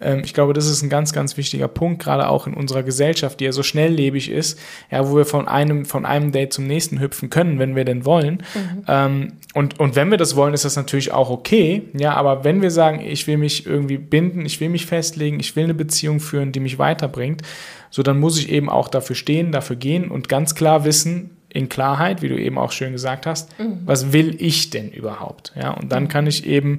Ähm, 0.00 0.22
ich 0.24 0.34
glaube, 0.34 0.52
das 0.52 0.66
ist 0.66 0.82
ein 0.82 0.88
ganz, 0.88 1.12
ganz 1.12 1.36
wichtiger 1.36 1.68
Punkt, 1.68 2.02
gerade 2.02 2.28
auch 2.28 2.46
in 2.46 2.54
unserer 2.54 2.82
Gesellschaft, 2.82 3.40
die 3.40 3.44
ja 3.44 3.52
so 3.52 3.62
schnelllebig 3.62 4.30
ist, 4.30 4.58
ja, 4.90 5.08
wo 5.08 5.16
wir 5.16 5.24
von 5.24 5.48
einem, 5.48 5.84
von 5.84 6.06
einem 6.06 6.32
Date 6.32 6.52
zum 6.52 6.66
nächsten 6.66 7.00
hüpfen 7.00 7.30
können, 7.30 7.58
wenn 7.58 7.76
wir 7.76 7.84
denn 7.84 8.04
wollen. 8.04 8.42
Mhm. 8.54 8.84
Ähm, 8.88 9.32
und, 9.54 9.80
und 9.80 9.96
wenn 9.96 10.10
wir 10.10 10.18
das 10.18 10.36
wollen, 10.36 10.54
ist 10.54 10.64
das 10.64 10.76
natürlich 10.76 11.12
auch 11.12 11.30
okay. 11.30 11.82
Ja, 11.94 12.14
aber 12.14 12.44
wenn 12.44 12.62
wir 12.62 12.70
sagen, 12.70 13.00
ich 13.00 13.26
will 13.26 13.36
mich 13.36 13.66
irgendwie 13.66 13.98
binden, 13.98 14.46
ich 14.46 14.60
will 14.60 14.68
mich 14.68 14.86
festlegen, 14.86 15.40
ich 15.40 15.56
will 15.56 15.64
eine 15.64 15.74
Beziehung 15.74 16.20
führen, 16.20 16.52
die 16.52 16.60
mich 16.60 16.78
weiterbringt, 16.78 17.42
so 17.90 18.02
dann 18.02 18.20
muss 18.20 18.38
ich 18.38 18.50
eben 18.50 18.68
auch 18.68 18.88
dafür 18.88 19.16
stehen, 19.16 19.52
dafür 19.52 19.76
gehen 19.76 20.10
und 20.10 20.28
ganz 20.28 20.54
klar 20.54 20.84
wissen, 20.84 21.30
in 21.52 21.68
Klarheit, 21.68 22.22
wie 22.22 22.28
du 22.28 22.40
eben 22.40 22.58
auch 22.58 22.70
schön 22.70 22.92
gesagt 22.92 23.26
hast, 23.26 23.58
mhm. 23.58 23.80
was 23.84 24.12
will 24.12 24.36
ich 24.38 24.70
denn 24.70 24.90
überhaupt? 24.90 25.52
Ja, 25.60 25.72
und 25.72 25.90
dann 25.90 26.04
mhm. 26.04 26.08
kann 26.08 26.26
ich 26.28 26.46
eben 26.46 26.78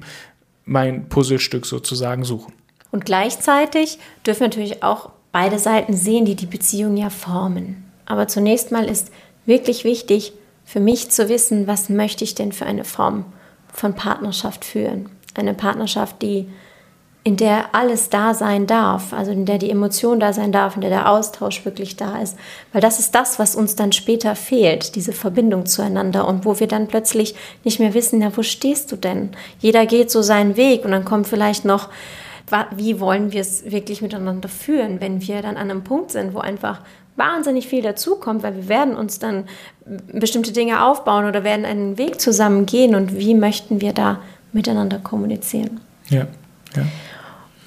mein 0.64 1.08
Puzzlestück 1.08 1.66
sozusagen 1.66 2.24
suchen. 2.24 2.54
Und 2.92 3.04
gleichzeitig 3.04 3.98
dürfen 4.24 4.44
natürlich 4.44 4.82
auch 4.84 5.10
beide 5.32 5.58
Seiten 5.58 5.96
sehen, 5.96 6.24
die 6.26 6.36
die 6.36 6.46
Beziehung 6.46 6.96
ja 6.96 7.10
formen. 7.10 7.90
Aber 8.06 8.28
zunächst 8.28 8.70
mal 8.70 8.84
ist 8.84 9.10
wirklich 9.46 9.82
wichtig 9.82 10.34
für 10.64 10.78
mich 10.78 11.10
zu 11.10 11.28
wissen, 11.28 11.66
was 11.66 11.88
möchte 11.88 12.22
ich 12.22 12.34
denn 12.34 12.52
für 12.52 12.66
eine 12.66 12.84
Form 12.84 13.24
von 13.72 13.94
Partnerschaft 13.94 14.64
führen. 14.64 15.08
Eine 15.34 15.54
Partnerschaft, 15.54 16.20
die 16.22 16.48
in 17.24 17.36
der 17.36 17.74
alles 17.74 18.10
da 18.10 18.34
sein 18.34 18.66
darf, 18.66 19.12
also 19.12 19.30
in 19.30 19.46
der 19.46 19.58
die 19.58 19.70
Emotion 19.70 20.18
da 20.18 20.32
sein 20.32 20.50
darf, 20.50 20.74
in 20.74 20.80
der 20.80 20.90
der 20.90 21.08
Austausch 21.10 21.64
wirklich 21.64 21.96
da 21.96 22.20
ist. 22.20 22.36
Weil 22.72 22.80
das 22.80 22.98
ist 22.98 23.14
das, 23.14 23.38
was 23.38 23.54
uns 23.54 23.76
dann 23.76 23.92
später 23.92 24.34
fehlt, 24.34 24.96
diese 24.96 25.12
Verbindung 25.12 25.64
zueinander 25.66 26.26
und 26.26 26.44
wo 26.44 26.58
wir 26.58 26.66
dann 26.66 26.88
plötzlich 26.88 27.36
nicht 27.62 27.78
mehr 27.78 27.94
wissen, 27.94 28.20
ja, 28.20 28.36
wo 28.36 28.42
stehst 28.42 28.90
du 28.90 28.96
denn? 28.96 29.30
Jeder 29.60 29.86
geht 29.86 30.10
so 30.10 30.20
seinen 30.20 30.56
Weg 30.56 30.84
und 30.84 30.90
dann 30.90 31.04
kommt 31.04 31.28
vielleicht 31.28 31.64
noch, 31.64 31.88
wie 32.76 33.00
wollen 33.00 33.32
wir 33.32 33.40
es 33.40 33.70
wirklich 33.70 34.02
miteinander 34.02 34.48
führen, 34.48 35.00
wenn 35.00 35.20
wir 35.22 35.42
dann 35.42 35.56
an 35.56 35.70
einem 35.70 35.84
Punkt 35.84 36.10
sind, 36.10 36.34
wo 36.34 36.38
einfach 36.38 36.80
wahnsinnig 37.16 37.68
viel 37.68 37.82
dazukommt, 37.82 38.42
weil 38.42 38.56
wir 38.56 38.68
werden 38.68 38.96
uns 38.96 39.18
dann 39.18 39.44
bestimmte 40.12 40.52
Dinge 40.52 40.84
aufbauen 40.84 41.26
oder 41.26 41.44
werden 41.44 41.64
einen 41.64 41.98
Weg 41.98 42.20
zusammen 42.20 42.66
gehen 42.66 42.94
und 42.94 43.16
wie 43.18 43.34
möchten 43.34 43.80
wir 43.80 43.92
da 43.92 44.20
miteinander 44.52 44.98
kommunizieren. 44.98 45.80
Ja, 46.08 46.26
ja. 46.76 46.86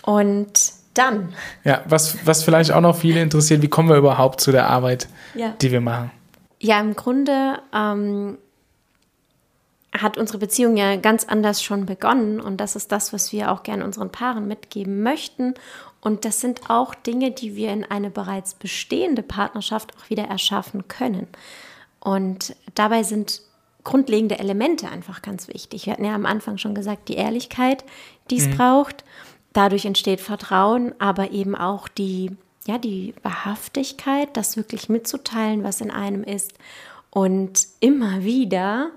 Und 0.02 0.74
dann. 0.94 1.34
Ja, 1.64 1.82
was, 1.86 2.26
was 2.26 2.44
vielleicht 2.44 2.72
auch 2.72 2.82
noch 2.82 2.96
viele 2.96 3.22
interessiert, 3.22 3.62
wie 3.62 3.68
kommen 3.68 3.90
wir 3.90 3.98
überhaupt 3.98 4.42
zu 4.42 4.52
der 4.52 4.70
Arbeit, 4.70 5.08
ja. 5.36 5.54
die 5.62 5.72
wir 5.72 5.82
machen? 5.82 6.12
Ja, 6.60 6.80
im 6.80 6.96
Grunde 6.96 7.60
ähm, 7.74 8.38
hat 10.02 10.18
unsere 10.18 10.40
Beziehung 10.40 10.78
ja 10.78 10.96
ganz 10.96 11.26
anders 11.26 11.64
schon 11.64 11.86
begonnen 11.86 12.40
und 12.40 12.58
das 12.58 12.76
ist 12.76 12.92
das, 12.92 13.14
was 13.14 13.32
wir 13.32 13.52
auch 13.52 13.64
gerne 13.64 13.86
unseren 13.86 14.12
Paaren 14.12 14.48
mitgeben 14.48 15.04
möchten. 15.04 15.54
Und 16.02 16.24
das 16.24 16.40
sind 16.40 16.70
auch 16.70 16.94
Dinge, 16.94 17.32
die 17.32 17.56
wir 17.56 17.72
in 17.72 17.84
eine 17.84 18.12
bereits 18.12 18.54
bestehende 18.54 19.24
Partnerschaft 19.24 19.94
auch 19.98 20.10
wieder 20.10 20.26
erschaffen 20.26 20.88
können. 20.88 21.28
Und 22.00 22.56
dabei 22.76 23.02
sind 23.02 23.42
grundlegende 23.84 24.38
Elemente 24.38 24.88
einfach 24.90 25.22
ganz 25.22 25.48
wichtig. 25.48 25.86
Wir 25.86 25.94
hatten 25.94 26.06
ja 26.06 26.14
am 26.14 26.26
Anfang 26.26 26.58
schon 26.58 26.76
gesagt, 26.76 27.08
die 27.08 27.16
Ehrlichkeit, 27.16 27.86
die 28.30 28.38
es 28.38 28.48
mhm. 28.48 28.58
braucht. 28.58 29.04
Dadurch 29.54 29.86
entsteht 29.86 30.22
Vertrauen, 30.22 30.94
aber 31.00 31.32
eben 31.32 31.56
auch 31.56 31.88
die, 31.88 32.32
ja, 32.68 32.78
die 32.78 33.16
Wahrhaftigkeit, 33.24 34.30
das 34.38 34.58
wirklich 34.58 34.90
mitzuteilen, 34.90 35.64
was 35.64 35.82
in 35.82 35.92
einem 35.92 36.24
ist. 36.24 36.54
Und 37.10 37.68
immer 37.80 38.24
wieder 38.24 38.92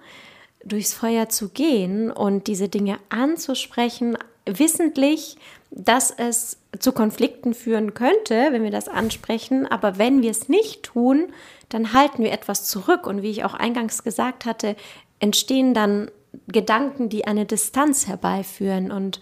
durchs 0.69 0.95
Feuer 0.95 1.29
zu 1.29 1.49
gehen 1.49 2.11
und 2.11 2.47
diese 2.47 2.69
Dinge 2.69 2.99
anzusprechen, 3.09 4.17
wissentlich, 4.47 5.37
dass 5.71 6.11
es 6.11 6.59
zu 6.79 6.93
Konflikten 6.93 7.55
führen 7.55 7.95
könnte, 7.95 8.49
wenn 8.51 8.63
wir 8.63 8.71
das 8.71 8.89
ansprechen. 8.89 9.67
Aber 9.67 9.99
wenn 9.99 10.23
wir 10.23 10.31
es 10.31 10.49
nicht 10.49 10.83
tun, 10.83 11.33
dann 11.69 11.93
halten 11.93 12.23
wir 12.23 12.33
etwas 12.33 12.65
zurück. 12.65 13.07
Und 13.07 13.23
wie 13.23 13.31
ich 13.31 13.45
auch 13.45 13.55
eingangs 13.55 14.05
gesagt 14.05 14.45
hatte, 14.45 14.77
entstehen 15.21 15.75
dann 15.75 16.11
Gedanken, 16.47 17.09
die 17.09 17.27
eine 17.27 17.47
Distanz 17.47 18.07
herbeiführen. 18.07 18.91
Und 18.91 19.21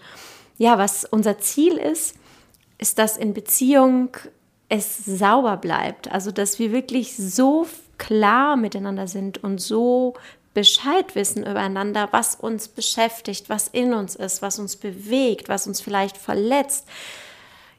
ja, 0.57 0.77
was 0.77 1.05
unser 1.05 1.39
Ziel 1.39 1.77
ist, 1.77 2.15
ist, 2.77 2.99
dass 2.99 3.17
in 3.17 3.33
Beziehung 3.33 4.09
es 4.69 4.97
sauber 5.05 5.57
bleibt. 5.57 6.11
Also, 6.11 6.31
dass 6.31 6.59
wir 6.59 6.71
wirklich 6.71 7.15
so 7.15 7.67
klar 7.97 8.55
miteinander 8.55 9.07
sind 9.07 9.43
und 9.43 9.59
so 9.59 10.13
Bescheid 10.57 11.13
wissen 11.13 11.45
übereinander, 11.45 12.07
was 12.09 12.33
uns 12.33 12.67
beschäftigt, 12.67 13.47
was 13.47 13.67
in 13.67 13.93
uns 13.93 14.15
ist, 14.15 14.41
was 14.41 14.57
uns 14.57 14.75
bewegt, 14.75 15.49
was 15.49 15.67
uns 15.67 15.81
vielleicht 15.81 16.17
verletzt. 16.17 16.87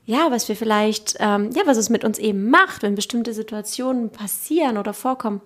Ja, 0.07 0.31
was 0.31 0.49
wir 0.49 0.55
vielleicht, 0.55 1.17
ähm, 1.19 1.51
ja, 1.57 1.63
was 1.67 1.77
es 1.77 1.91
mit 1.91 2.05
uns 2.05 2.21
eben 2.21 2.51
macht, 2.51 2.85
wenn 2.85 2.95
bestimmte 2.95 3.35
Situationen 3.35 4.11
passieren 4.11 4.79
oder 4.79 4.95
vorkommen. 4.95 5.41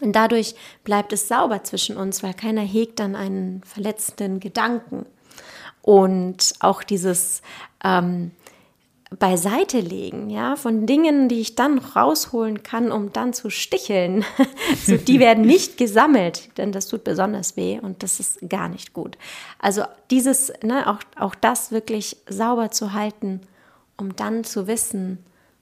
Und 0.00 0.16
dadurch 0.16 0.56
bleibt 0.82 1.12
es 1.12 1.28
sauber 1.28 1.62
zwischen 1.62 1.96
uns, 1.96 2.24
weil 2.24 2.34
keiner 2.34 2.62
hegt 2.62 2.98
dann 2.98 3.14
einen 3.14 3.62
verletzenden 3.62 4.40
Gedanken. 4.40 5.06
Und 5.80 6.54
auch 6.58 6.82
dieses 6.82 7.40
ähm, 7.84 8.32
beiseite 9.18 9.80
legen, 9.80 10.30
ja, 10.30 10.56
von 10.56 10.86
Dingen, 10.86 11.28
die 11.28 11.40
ich 11.40 11.54
dann 11.54 11.78
rausholen 11.78 12.62
kann, 12.62 12.92
um 12.92 13.12
dann 13.12 13.32
zu 13.32 13.50
sticheln. 13.50 14.24
so, 14.86 14.96
die 14.96 15.18
werden 15.20 15.44
nicht 15.44 15.76
gesammelt, 15.76 16.56
denn 16.58 16.72
das 16.72 16.86
tut 16.86 17.04
besonders 17.04 17.56
weh 17.56 17.78
und 17.80 18.02
das 18.02 18.20
ist 18.20 18.48
gar 18.48 18.68
nicht 18.68 18.92
gut. 18.92 19.18
Also 19.58 19.82
dieses, 20.10 20.52
ne, 20.62 20.88
auch, 20.88 21.00
auch 21.16 21.34
das 21.34 21.72
wirklich 21.72 22.16
sauber 22.28 22.70
zu 22.70 22.92
halten, 22.92 23.40
um 23.96 24.16
dann 24.16 24.44
zu 24.44 24.66
wissen, 24.66 25.18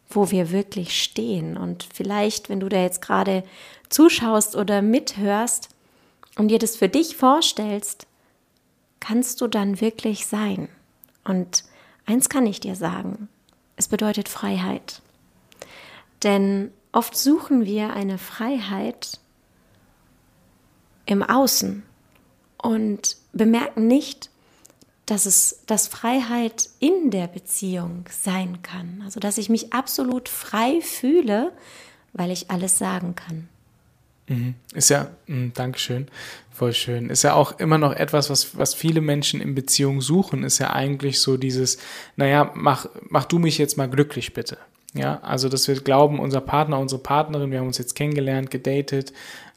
wo 0.09 0.31
wir 0.31 0.51
wirklich 0.51 1.03
stehen. 1.03 1.57
Und 1.57 1.87
vielleicht, 1.93 2.49
wenn 2.49 2.61
du 2.61 2.69
da 2.69 2.83
jetzt 2.83 3.03
gerade 3.03 3.45
zuschaust 3.89 4.57
oder 4.57 4.83
mithörst 4.83 5.69
und 6.37 6.49
dir 6.49 6.59
das 6.59 6.77
für 6.77 6.89
dich 6.89 7.17
vorstellst, 7.17 8.07
kannst 8.99 9.41
du 9.41 9.47
dann 9.47 9.81
wirklich 9.81 10.27
sein? 10.27 10.69
Und 11.25 11.65
eins 12.07 12.29
kann 12.29 12.47
ich 12.47 12.61
dir 12.61 12.75
sagen, 12.75 13.29
es 13.81 13.89
bedeutet 13.89 14.29
Freiheit. 14.29 15.01
Denn 16.23 16.71
oft 16.93 17.17
suchen 17.17 17.65
wir 17.65 17.95
eine 17.95 18.19
Freiheit 18.19 19.19
im 21.07 21.23
Außen 21.23 21.83
und 22.63 23.17
bemerken 23.33 23.87
nicht, 23.87 24.29
dass 25.07 25.25
es 25.25 25.63
dass 25.67 25.89
Freiheit 25.89 26.69
in 26.79 27.11
der 27.11 27.27
Beziehung 27.27 28.05
sein 28.11 28.61
kann. 28.61 29.01
Also 29.03 29.19
dass 29.19 29.39
ich 29.39 29.49
mich 29.49 29.73
absolut 29.73 30.29
frei 30.29 30.83
fühle, 30.83 31.51
weil 32.13 32.31
ich 32.31 32.51
alles 32.51 32.77
sagen 32.77 33.15
kann. 33.15 33.49
Mhm. 34.31 34.55
Ist 34.75 34.91
ja, 34.91 35.09
mh, 35.27 35.51
Dankeschön, 35.55 36.07
voll 36.53 36.73
schön. 36.73 37.11
Ist 37.11 37.25
ja 37.25 37.35
auch 37.35 37.59
immer 37.59 37.79
noch 37.79 37.93
etwas, 37.93 38.31
was, 38.31 38.57
was 38.57 38.75
viele 38.75 39.01
Menschen 39.01 39.41
in 39.41 39.57
Beziehungen 39.57 40.01
suchen, 40.01 40.45
ist 40.45 40.61
ja 40.61 40.73
eigentlich 40.73 41.21
so 41.21 41.37
dieses, 41.37 41.79
naja, 42.15 42.53
mach, 42.55 42.87
mach 43.09 43.25
du 43.25 43.41
mich 43.41 43.59
jetzt 43.59 43.77
mal 43.77 43.91
glücklich 43.91 44.33
bitte. 44.33 44.57
Ja, 44.95 45.21
also 45.23 45.49
dass 45.49 45.67
wir 45.67 45.75
glauben, 45.77 46.21
unser 46.21 46.41
Partner, 46.41 46.79
unsere 46.79 47.03
Partnerin, 47.03 47.51
wir 47.51 47.59
haben 47.59 47.67
uns 47.67 47.79
jetzt 47.79 47.95
kennengelernt, 47.95 48.51
gedatet, 48.51 49.13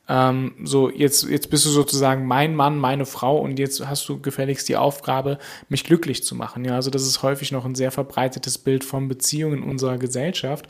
ähm, 0.09 0.53
so 0.63 0.89
jetzt, 0.89 1.23
jetzt 1.29 1.49
bist 1.49 1.65
du 1.65 1.69
sozusagen 1.69 2.25
mein 2.25 2.55
Mann, 2.55 2.77
meine 2.77 3.05
Frau 3.05 3.37
und 3.39 3.57
jetzt 3.57 3.85
hast 3.87 4.07
du 4.09 4.19
gefälligst 4.19 4.67
die 4.67 4.75
Aufgabe, 4.75 5.37
mich 5.69 5.85
glücklich 5.85 6.23
zu 6.23 6.35
machen. 6.35 6.65
Ja, 6.65 6.75
also 6.75 6.89
das 6.89 7.03
ist 7.03 7.23
häufig 7.23 7.51
noch 7.51 7.63
ein 7.63 7.75
sehr 7.75 7.91
verbreitetes 7.91 8.57
Bild 8.57 8.83
von 8.83 9.07
Beziehungen 9.07 9.63
in 9.63 9.69
unserer 9.69 9.97
Gesellschaft. 9.97 10.67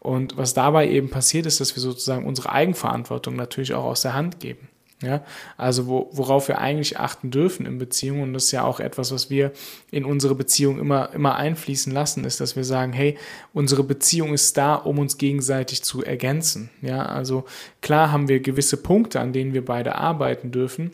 Und 0.00 0.36
was 0.36 0.52
dabei 0.52 0.88
eben 0.88 1.08
passiert 1.08 1.46
ist, 1.46 1.60
dass 1.60 1.74
wir 1.74 1.80
sozusagen 1.80 2.26
unsere 2.26 2.52
Eigenverantwortung 2.52 3.36
natürlich 3.36 3.72
auch 3.72 3.84
aus 3.84 4.02
der 4.02 4.12
Hand 4.12 4.38
geben. 4.40 4.68
Ja, 5.02 5.22
also 5.56 5.86
wo, 5.86 6.08
worauf 6.12 6.48
wir 6.48 6.58
eigentlich 6.58 6.98
achten 6.98 7.30
dürfen 7.30 7.66
in 7.66 7.78
Beziehungen, 7.78 8.22
und 8.22 8.32
das 8.32 8.44
ist 8.44 8.52
ja 8.52 8.64
auch 8.64 8.80
etwas, 8.80 9.12
was 9.12 9.28
wir 9.28 9.52
in 9.90 10.04
unsere 10.04 10.34
Beziehung 10.34 10.78
immer, 10.78 11.12
immer 11.12 11.34
einfließen 11.34 11.92
lassen, 11.92 12.24
ist, 12.24 12.40
dass 12.40 12.56
wir 12.56 12.64
sagen, 12.64 12.92
hey, 12.92 13.18
unsere 13.52 13.82
Beziehung 13.82 14.32
ist 14.32 14.56
da, 14.56 14.76
um 14.76 14.98
uns 14.98 15.18
gegenseitig 15.18 15.82
zu 15.82 16.04
ergänzen. 16.04 16.70
Ja, 16.80 17.04
also 17.04 17.44
klar 17.82 18.12
haben 18.12 18.28
wir 18.28 18.40
gewisse 18.40 18.76
Punkte, 18.76 19.20
an 19.20 19.32
denen 19.32 19.52
wir 19.52 19.64
beide 19.64 19.96
arbeiten 19.96 20.52
dürfen, 20.52 20.92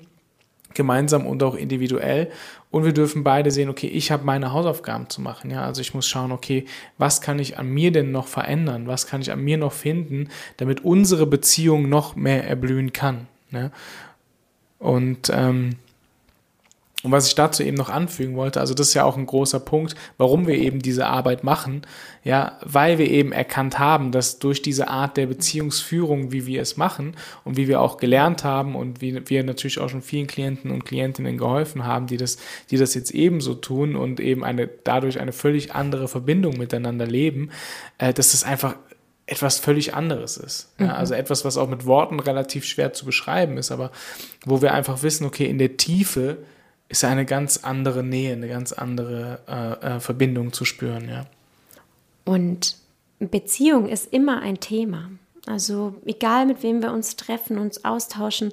gemeinsam 0.74 1.26
und 1.26 1.42
auch 1.42 1.54
individuell. 1.54 2.30
Und 2.70 2.84
wir 2.84 2.92
dürfen 2.92 3.22
beide 3.22 3.50
sehen, 3.50 3.68
okay, 3.68 3.88
ich 3.88 4.10
habe 4.10 4.24
meine 4.24 4.52
Hausaufgaben 4.52 5.10
zu 5.10 5.20
machen. 5.20 5.50
Ja, 5.50 5.64
also 5.64 5.80
ich 5.80 5.92
muss 5.92 6.08
schauen, 6.08 6.32
okay, 6.32 6.64
was 6.98 7.20
kann 7.20 7.38
ich 7.38 7.58
an 7.58 7.68
mir 7.68 7.92
denn 7.92 8.12
noch 8.12 8.28
verändern? 8.28 8.86
Was 8.86 9.06
kann 9.06 9.20
ich 9.20 9.30
an 9.30 9.42
mir 9.42 9.58
noch 9.58 9.72
finden, 9.72 10.28
damit 10.56 10.84
unsere 10.84 11.26
Beziehung 11.26 11.88
noch 11.88 12.16
mehr 12.16 12.48
erblühen 12.48 12.92
kann? 12.92 13.26
Ne? 13.50 13.70
Und, 14.78 15.30
ähm, 15.32 15.76
und 17.02 17.12
was 17.12 17.28
ich 17.28 17.34
dazu 17.34 17.62
eben 17.62 17.78
noch 17.78 17.88
anfügen 17.88 18.36
wollte, 18.36 18.60
also 18.60 18.74
das 18.74 18.88
ist 18.88 18.94
ja 18.94 19.04
auch 19.04 19.16
ein 19.16 19.24
großer 19.24 19.60
Punkt, 19.60 19.94
warum 20.18 20.46
wir 20.46 20.56
eben 20.56 20.80
diese 20.80 21.06
Arbeit 21.06 21.44
machen, 21.44 21.82
ja, 22.24 22.58
weil 22.62 22.98
wir 22.98 23.10
eben 23.10 23.32
erkannt 23.32 23.78
haben, 23.78 24.12
dass 24.12 24.38
durch 24.38 24.60
diese 24.60 24.88
Art 24.88 25.16
der 25.16 25.26
Beziehungsführung, 25.26 26.30
wie 26.30 26.44
wir 26.44 26.60
es 26.60 26.76
machen 26.76 27.14
und 27.44 27.56
wie 27.56 27.68
wir 27.68 27.80
auch 27.80 27.96
gelernt 27.96 28.44
haben 28.44 28.76
und 28.76 29.00
wie 29.00 29.26
wir 29.28 29.44
natürlich 29.44 29.78
auch 29.78 29.88
schon 29.88 30.02
vielen 30.02 30.26
Klienten 30.26 30.70
und 30.70 30.84
Klientinnen 30.84 31.38
geholfen 31.38 31.86
haben, 31.86 32.06
die 32.06 32.18
das, 32.18 32.36
die 32.70 32.76
das 32.76 32.92
jetzt 32.92 33.12
ebenso 33.12 33.54
tun 33.54 33.96
und 33.96 34.20
eben 34.20 34.44
eine, 34.44 34.68
dadurch 34.84 35.20
eine 35.20 35.32
völlig 35.32 35.74
andere 35.74 36.06
Verbindung 36.06 36.58
miteinander 36.58 37.06
leben, 37.06 37.50
äh, 37.96 38.12
dass 38.12 38.32
das 38.32 38.44
einfach 38.44 38.76
etwas 39.30 39.60
völlig 39.60 39.94
anderes 39.94 40.36
ist. 40.36 40.72
Ja, 40.78 40.86
mhm. 40.86 40.90
Also 40.90 41.14
etwas, 41.14 41.44
was 41.44 41.56
auch 41.56 41.68
mit 41.68 41.86
Worten 41.86 42.18
relativ 42.18 42.64
schwer 42.64 42.92
zu 42.92 43.06
beschreiben 43.06 43.56
ist, 43.58 43.70
aber 43.70 43.92
wo 44.44 44.60
wir 44.60 44.74
einfach 44.74 45.04
wissen, 45.04 45.24
okay, 45.24 45.46
in 45.46 45.58
der 45.58 45.76
Tiefe 45.76 46.38
ist 46.88 47.04
eine 47.04 47.24
ganz 47.24 47.58
andere 47.58 48.02
Nähe, 48.02 48.32
eine 48.32 48.48
ganz 48.48 48.72
andere 48.72 49.38
äh, 49.48 49.96
äh, 49.96 50.00
Verbindung 50.00 50.52
zu 50.52 50.64
spüren, 50.64 51.08
ja. 51.08 51.26
Und 52.24 52.76
Beziehung 53.20 53.88
ist 53.88 54.12
immer 54.12 54.42
ein 54.42 54.58
Thema. 54.58 55.10
Also 55.46 55.94
egal 56.04 56.46
mit 56.46 56.64
wem 56.64 56.82
wir 56.82 56.92
uns 56.92 57.14
treffen, 57.14 57.58
uns 57.58 57.84
austauschen, 57.84 58.52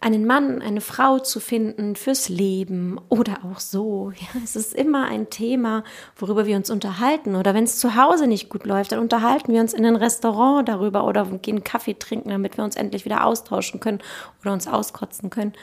einen 0.00 0.26
Mann, 0.26 0.60
eine 0.60 0.80
Frau 0.80 1.18
zu 1.18 1.40
finden 1.40 1.96
fürs 1.96 2.28
Leben 2.28 3.00
oder 3.08 3.38
auch 3.44 3.60
so. 3.60 4.12
Ja, 4.14 4.40
es 4.44 4.54
ist 4.54 4.74
immer 4.74 5.06
ein 5.06 5.30
Thema, 5.30 5.84
worüber 6.16 6.46
wir 6.46 6.56
uns 6.56 6.70
unterhalten. 6.70 7.34
Oder 7.34 7.54
wenn 7.54 7.64
es 7.64 7.78
zu 7.78 7.96
Hause 7.96 8.26
nicht 8.26 8.48
gut 8.48 8.66
läuft, 8.66 8.92
dann 8.92 8.98
unterhalten 8.98 9.52
wir 9.52 9.60
uns 9.60 9.72
in 9.72 9.86
ein 9.86 9.96
Restaurant 9.96 10.68
darüber 10.68 11.04
oder 11.04 11.24
gehen 11.24 11.64
Kaffee 11.64 11.94
trinken, 11.94 12.28
damit 12.28 12.56
wir 12.56 12.64
uns 12.64 12.76
endlich 12.76 13.04
wieder 13.04 13.24
austauschen 13.24 13.80
können 13.80 14.00
oder 14.42 14.52
uns 14.52 14.66
auskotzen 14.66 15.30
können. 15.30 15.54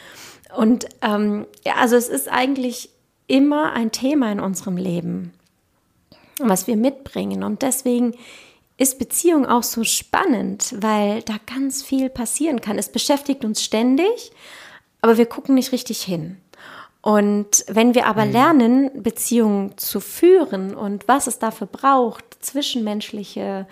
Und 0.55 0.87
ähm, 1.01 1.45
ja, 1.65 1.75
also 1.75 1.95
es 1.95 2.09
ist 2.09 2.29
eigentlich 2.29 2.89
immer 3.27 3.73
ein 3.73 3.91
Thema 3.91 4.31
in 4.31 4.39
unserem 4.39 4.77
Leben, 4.77 5.33
was 6.39 6.67
wir 6.67 6.75
mitbringen. 6.75 7.43
Und 7.43 7.61
deswegen 7.61 8.15
ist 8.77 8.99
Beziehung 8.99 9.45
auch 9.45 9.63
so 9.63 9.83
spannend, 9.83 10.73
weil 10.79 11.21
da 11.21 11.35
ganz 11.45 11.83
viel 11.83 12.09
passieren 12.09 12.61
kann. 12.61 12.77
Es 12.77 12.91
beschäftigt 12.91 13.45
uns 13.45 13.63
ständig, 13.63 14.31
aber 15.01 15.17
wir 15.17 15.25
gucken 15.25 15.55
nicht 15.55 15.71
richtig 15.71 16.01
hin. 16.01 16.37
Und 17.01 17.65
wenn 17.67 17.95
wir 17.95 18.07
aber 18.07 18.25
mhm. 18.25 18.31
lernen, 18.31 19.03
Beziehungen 19.03 19.77
zu 19.77 19.99
führen 19.99 20.73
und 20.73 21.07
was 21.07 21.27
es 21.27 21.37
dafür 21.37 21.67
braucht, 21.67 22.23
zwischenmenschliche 22.39 23.67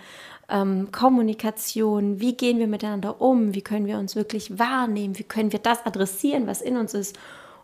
ähm, 0.50 0.92
Kommunikation, 0.92 2.20
wie 2.20 2.36
gehen 2.36 2.58
wir 2.58 2.66
miteinander 2.66 3.22
um, 3.22 3.54
wie 3.54 3.62
können 3.62 3.86
wir 3.86 3.98
uns 3.98 4.14
wirklich 4.14 4.58
wahrnehmen, 4.58 5.18
wie 5.18 5.24
können 5.24 5.50
wir 5.50 5.60
das 5.60 5.84
adressieren, 5.86 6.46
was 6.46 6.60
in 6.60 6.76
uns 6.76 6.92
ist. 6.92 7.18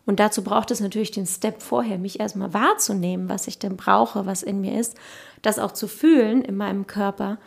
Und 0.09 0.19
dazu 0.19 0.43
braucht 0.43 0.71
es 0.71 0.81
natürlich 0.81 1.11
den 1.11 1.27
Step 1.27 1.63
vorher, 1.63 1.99
mich 1.99 2.19
erstmal 2.19 2.55
wahrzunehmen, 2.55 3.29
was 3.29 3.47
ich 3.47 3.59
denn 3.59 3.77
brauche, 3.77 4.27
was 4.27 4.43
in 4.43 4.61
mir 4.61 4.81
ist 4.81 4.97
das 5.43 5.59
auch 5.59 5.73
zu 5.73 5.89
fühlen 5.89 6.43
in 6.43 6.57
meinem 6.57 6.87
Körper, 6.87 7.39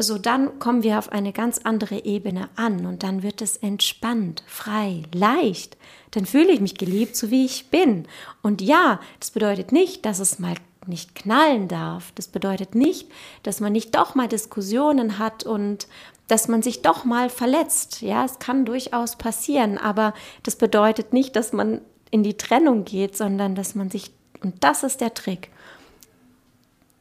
so 0.00 0.16
dann 0.16 0.60
kommen 0.60 0.84
wir 0.84 0.98
auf 0.98 1.10
eine 1.10 1.32
ganz 1.32 1.58
andere 1.58 2.04
Ebene 2.04 2.48
an 2.54 2.86
und 2.86 3.02
dann 3.02 3.24
wird 3.24 3.42
es 3.42 3.56
entspannt, 3.56 4.44
frei, 4.46 5.02
leicht. 5.12 5.76
Dann 6.12 6.24
fühle 6.24 6.52
ich 6.52 6.60
mich 6.60 6.76
geliebt, 6.76 7.16
so 7.16 7.32
wie 7.32 7.44
ich 7.44 7.70
bin. 7.70 8.06
Und 8.40 8.62
ja, 8.62 9.00
das 9.18 9.32
bedeutet 9.32 9.72
nicht, 9.72 10.06
dass 10.06 10.20
es 10.20 10.38
mal 10.38 10.54
nicht 10.86 11.14
knallen 11.14 11.68
darf. 11.68 12.12
Das 12.14 12.28
bedeutet 12.28 12.74
nicht, 12.74 13.08
dass 13.42 13.60
man 13.60 13.72
nicht 13.72 13.94
doch 13.94 14.14
mal 14.14 14.28
Diskussionen 14.28 15.18
hat 15.18 15.44
und 15.44 15.88
dass 16.28 16.48
man 16.48 16.62
sich 16.62 16.82
doch 16.82 17.04
mal 17.04 17.30
verletzt. 17.30 18.02
Ja, 18.02 18.24
es 18.24 18.38
kann 18.38 18.64
durchaus 18.64 19.16
passieren, 19.16 19.78
aber 19.78 20.14
das 20.42 20.56
bedeutet 20.56 21.12
nicht, 21.12 21.36
dass 21.36 21.52
man 21.52 21.80
in 22.10 22.22
die 22.22 22.36
Trennung 22.36 22.84
geht, 22.84 23.16
sondern 23.16 23.54
dass 23.54 23.74
man 23.74 23.90
sich, 23.90 24.10
und 24.42 24.62
das 24.62 24.82
ist 24.82 25.00
der 25.00 25.14
Trick, 25.14 25.50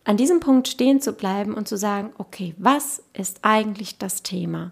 an 0.05 0.15
diesem 0.15 0.39
Punkt 0.39 0.69
stehen 0.69 1.01
zu 1.01 1.11
bleiben 1.11 1.53
und 1.53 1.67
zu 1.67 1.77
sagen, 1.77 2.13
okay, 2.17 2.55
was 2.57 3.03
ist 3.13 3.39
eigentlich 3.41 3.97
das 3.97 4.23
Thema? 4.23 4.71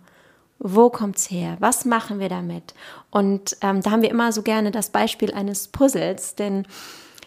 Wo 0.60 0.90
kommt's 0.90 1.30
her? 1.30 1.58
Was 1.60 1.84
machen 1.84 2.20
wir 2.20 2.30
damit? 2.30 2.74
Und 3.12 3.58
ähm, 3.60 3.82
da 3.82 3.92
haben 3.92 4.02
wir 4.02 4.10
immer 4.10 4.32
so 4.32 4.42
gerne 4.42 4.72
das 4.72 4.90
Beispiel 4.90 5.34
eines 5.34 5.68
Puzzles, 5.68 6.36
denn 6.36 6.66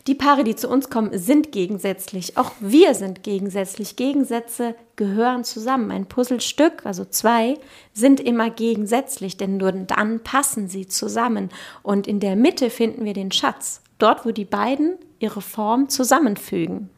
die 0.08 0.14
Paare, 0.14 0.42
die 0.42 0.56
zu 0.56 0.68
uns 0.68 0.88
kommen, 0.88 1.16
sind 1.16 1.52
gegensätzlich. 1.52 2.38
Auch 2.38 2.52
wir 2.60 2.94
sind 2.94 3.22
gegensätzlich. 3.22 3.94
Gegensätze 3.94 4.74
gehören 4.96 5.44
zusammen. 5.44 5.90
Ein 5.90 6.06
Puzzlestück, 6.06 6.86
also 6.86 7.04
zwei, 7.04 7.58
sind 7.92 8.18
immer 8.18 8.48
gegensätzlich, 8.48 9.36
denn 9.36 9.58
nur 9.58 9.70
dann 9.70 10.20
passen 10.20 10.66
sie 10.68 10.88
zusammen. 10.88 11.50
Und 11.82 12.06
in 12.06 12.20
der 12.20 12.36
Mitte 12.36 12.70
finden 12.70 13.04
wir 13.04 13.12
den 13.12 13.30
Schatz. 13.30 13.82
Dort, 13.98 14.24
wo 14.24 14.30
die 14.30 14.46
beiden 14.46 14.96
ihre 15.18 15.42
Form 15.42 15.90
zusammenfügen. 15.90 16.88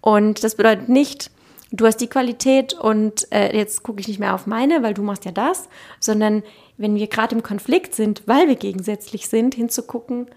Und 0.00 0.42
das 0.42 0.54
bedeutet 0.54 0.88
nicht, 0.88 1.30
du 1.70 1.84
hast 1.84 1.98
die 1.98 2.06
Qualität 2.06 2.72
und 2.72 3.30
äh, 3.30 3.54
jetzt 3.54 3.82
gucke 3.82 4.00
ich 4.00 4.08
nicht 4.08 4.20
mehr 4.20 4.34
auf 4.34 4.46
meine, 4.46 4.82
weil 4.82 4.94
du 4.94 5.02
machst 5.02 5.26
ja 5.26 5.32
das, 5.32 5.68
sondern 6.00 6.42
wenn 6.78 6.94
wir 6.94 7.08
gerade 7.08 7.34
im 7.34 7.42
Konflikt 7.42 7.94
sind, 7.94 8.22
weil 8.26 8.48
wir 8.48 8.56
gegensätzlich 8.56 9.28
sind, 9.28 9.54
hinzugucken, 9.54 10.28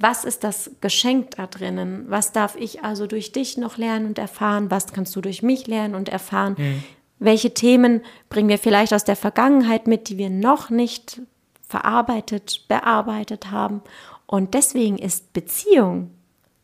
was 0.00 0.24
ist 0.24 0.44
das 0.44 0.70
Geschenk 0.80 1.32
da 1.32 1.46
drinnen? 1.46 2.06
Was 2.08 2.32
darf 2.32 2.56
ich 2.56 2.82
also 2.82 3.06
durch 3.06 3.32
dich 3.32 3.58
noch 3.58 3.76
lernen 3.76 4.06
und 4.06 4.18
erfahren? 4.18 4.70
Was 4.70 4.92
kannst 4.94 5.14
du 5.14 5.20
durch 5.20 5.42
mich 5.42 5.66
lernen 5.66 5.94
und 5.94 6.08
erfahren? 6.08 6.56
Mhm. 6.56 6.82
Welche 7.18 7.52
Themen 7.52 8.00
bringen 8.30 8.48
wir 8.48 8.58
vielleicht 8.58 8.94
aus 8.94 9.04
der 9.04 9.14
Vergangenheit 9.14 9.86
mit, 9.86 10.08
die 10.08 10.16
wir 10.16 10.30
noch 10.30 10.70
nicht 10.70 11.20
verarbeitet, 11.68 12.64
bearbeitet 12.66 13.50
haben? 13.50 13.82
Und 14.26 14.54
deswegen 14.54 14.96
ist 14.96 15.34
Beziehung 15.34 16.12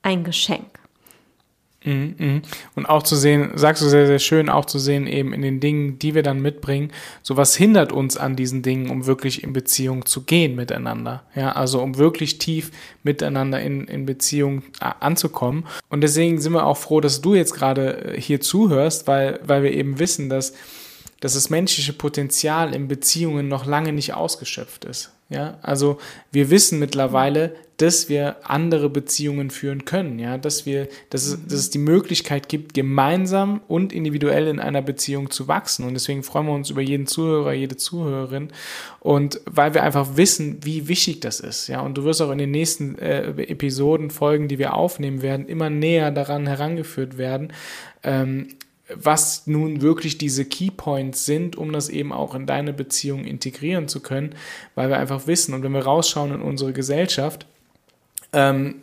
ein 0.01 0.25
Geschenk. 0.25 0.81
Mhm. 1.87 2.43
Und 2.75 2.87
auch 2.87 3.05
zu 3.05 3.15
sehen, 3.15 3.53
sagst 3.55 3.81
du 3.81 3.89
sehr, 3.89 4.09
sehr 4.09 4.19
schön, 4.19 4.49
auch 4.49 4.65
zu 4.65 4.79
sehen 4.81 5.07
eben 5.07 5.33
in 5.33 5.41
den 5.41 5.61
Dingen, 5.61 5.99
die 6.01 6.15
wir 6.17 6.25
dann 6.25 6.43
mitbringen, 6.43 6.91
so 7.23 7.37
was 7.37 7.55
hindert 7.55 7.93
uns 7.93 8.17
an 8.17 8.35
diesen 8.35 8.63
Dingen, 8.63 8.91
um 8.91 9.07
wirklich 9.07 9.45
in 9.45 9.53
Beziehung 9.53 10.05
zu 10.05 10.25
gehen 10.25 10.57
miteinander. 10.57 11.23
Ja, 11.37 11.53
also 11.53 11.81
um 11.81 11.97
wirklich 11.97 12.39
tief 12.39 12.73
miteinander 13.05 13.61
in, 13.61 13.87
in 13.87 14.05
Beziehung 14.05 14.65
äh, 14.81 14.91
anzukommen. 14.99 15.65
Und 15.89 16.01
deswegen 16.01 16.41
sind 16.41 16.53
wir 16.53 16.67
auch 16.67 16.77
froh, 16.77 17.01
dass 17.01 17.21
du 17.21 17.35
jetzt 17.35 17.55
gerade 17.55 18.15
äh, 18.17 18.21
hier 18.21 18.41
zuhörst, 18.41 19.07
weil, 19.07 19.39
weil 19.45 19.63
wir 19.63 19.73
eben 19.73 20.01
wissen, 20.01 20.29
dass, 20.29 20.55
dass 21.21 21.35
das 21.35 21.51
menschliche 21.51 21.93
Potenzial 21.93 22.75
in 22.75 22.89
Beziehungen 22.89 23.47
noch 23.47 23.65
lange 23.65 23.93
nicht 23.93 24.13
ausgeschöpft 24.13 24.85
ist. 24.85 25.13
Ja, 25.29 25.59
also 25.61 25.99
wir 26.31 26.51
wissen 26.51 26.79
mittlerweile, 26.79 27.57
dass 27.79 28.09
wir 28.09 28.37
andere 28.45 28.89
Beziehungen 28.89 29.51
führen 29.51 29.85
können, 29.85 30.21
ja, 30.21 30.39
dass 30.39 30.67
wir, 30.67 30.89
dass 31.11 31.27
es, 31.27 31.45
dass 31.45 31.59
es 31.59 31.71
die 31.71 31.79
Möglichkeit 31.79 32.49
gibt, 32.49 32.75
gemeinsam 32.75 33.61
und 33.67 33.93
individuell 33.93 34.47
in 34.47 34.61
einer 34.61 34.83
Beziehung 34.83 35.31
zu 35.31 35.49
wachsen. 35.49 35.85
Und 35.85 35.95
deswegen 35.95 36.23
freuen 36.23 36.47
wir 36.47 36.55
uns 36.55 36.71
über 36.71 36.81
jeden 36.81 37.09
Zuhörer, 37.09 37.53
jede 37.53 37.77
Zuhörerin. 37.77 38.51
Und 39.01 39.41
weil 39.47 39.75
wir 39.75 39.83
einfach 39.83 40.17
wissen, 40.17 40.61
wie 40.63 40.87
wichtig 40.87 41.21
das 41.21 41.41
ist, 41.41 41.67
ja. 41.67 41.81
Und 41.81 41.99
du 41.99 42.05
wirst 42.05 42.23
auch 42.23 42.31
in 42.31 42.39
den 42.39 42.53
nächsten 42.53 42.97
äh, 42.97 43.31
Episoden, 43.43 44.11
Folgen, 44.11 44.47
die 44.47 44.59
wir 44.59 44.75
aufnehmen 44.75 45.23
werden, 45.23 45.47
immer 45.47 45.71
näher 45.71 46.13
daran 46.13 46.47
herangeführt 46.47 47.19
werden, 47.19 47.53
ähm, 48.05 48.49
was 48.95 49.47
nun 49.47 49.81
wirklich 49.83 50.19
diese 50.19 50.45
Keypoints 50.45 51.27
sind, 51.27 51.57
um 51.57 51.73
das 51.73 51.89
eben 51.89 52.13
auch 52.13 52.35
in 52.35 52.47
deine 52.47 52.73
Beziehung 52.73 53.25
integrieren 53.25 53.89
zu 53.89 54.01
können, 54.01 54.35
weil 54.75 54.89
wir 54.89 54.99
einfach 54.99 55.27
wissen 55.27 55.55
und 55.55 55.63
wenn 55.63 55.73
wir 55.73 55.85
rausschauen 55.85 56.33
in 56.33 56.41
unsere 56.41 56.73
Gesellschaft, 56.73 57.47
ähm, 58.33 58.77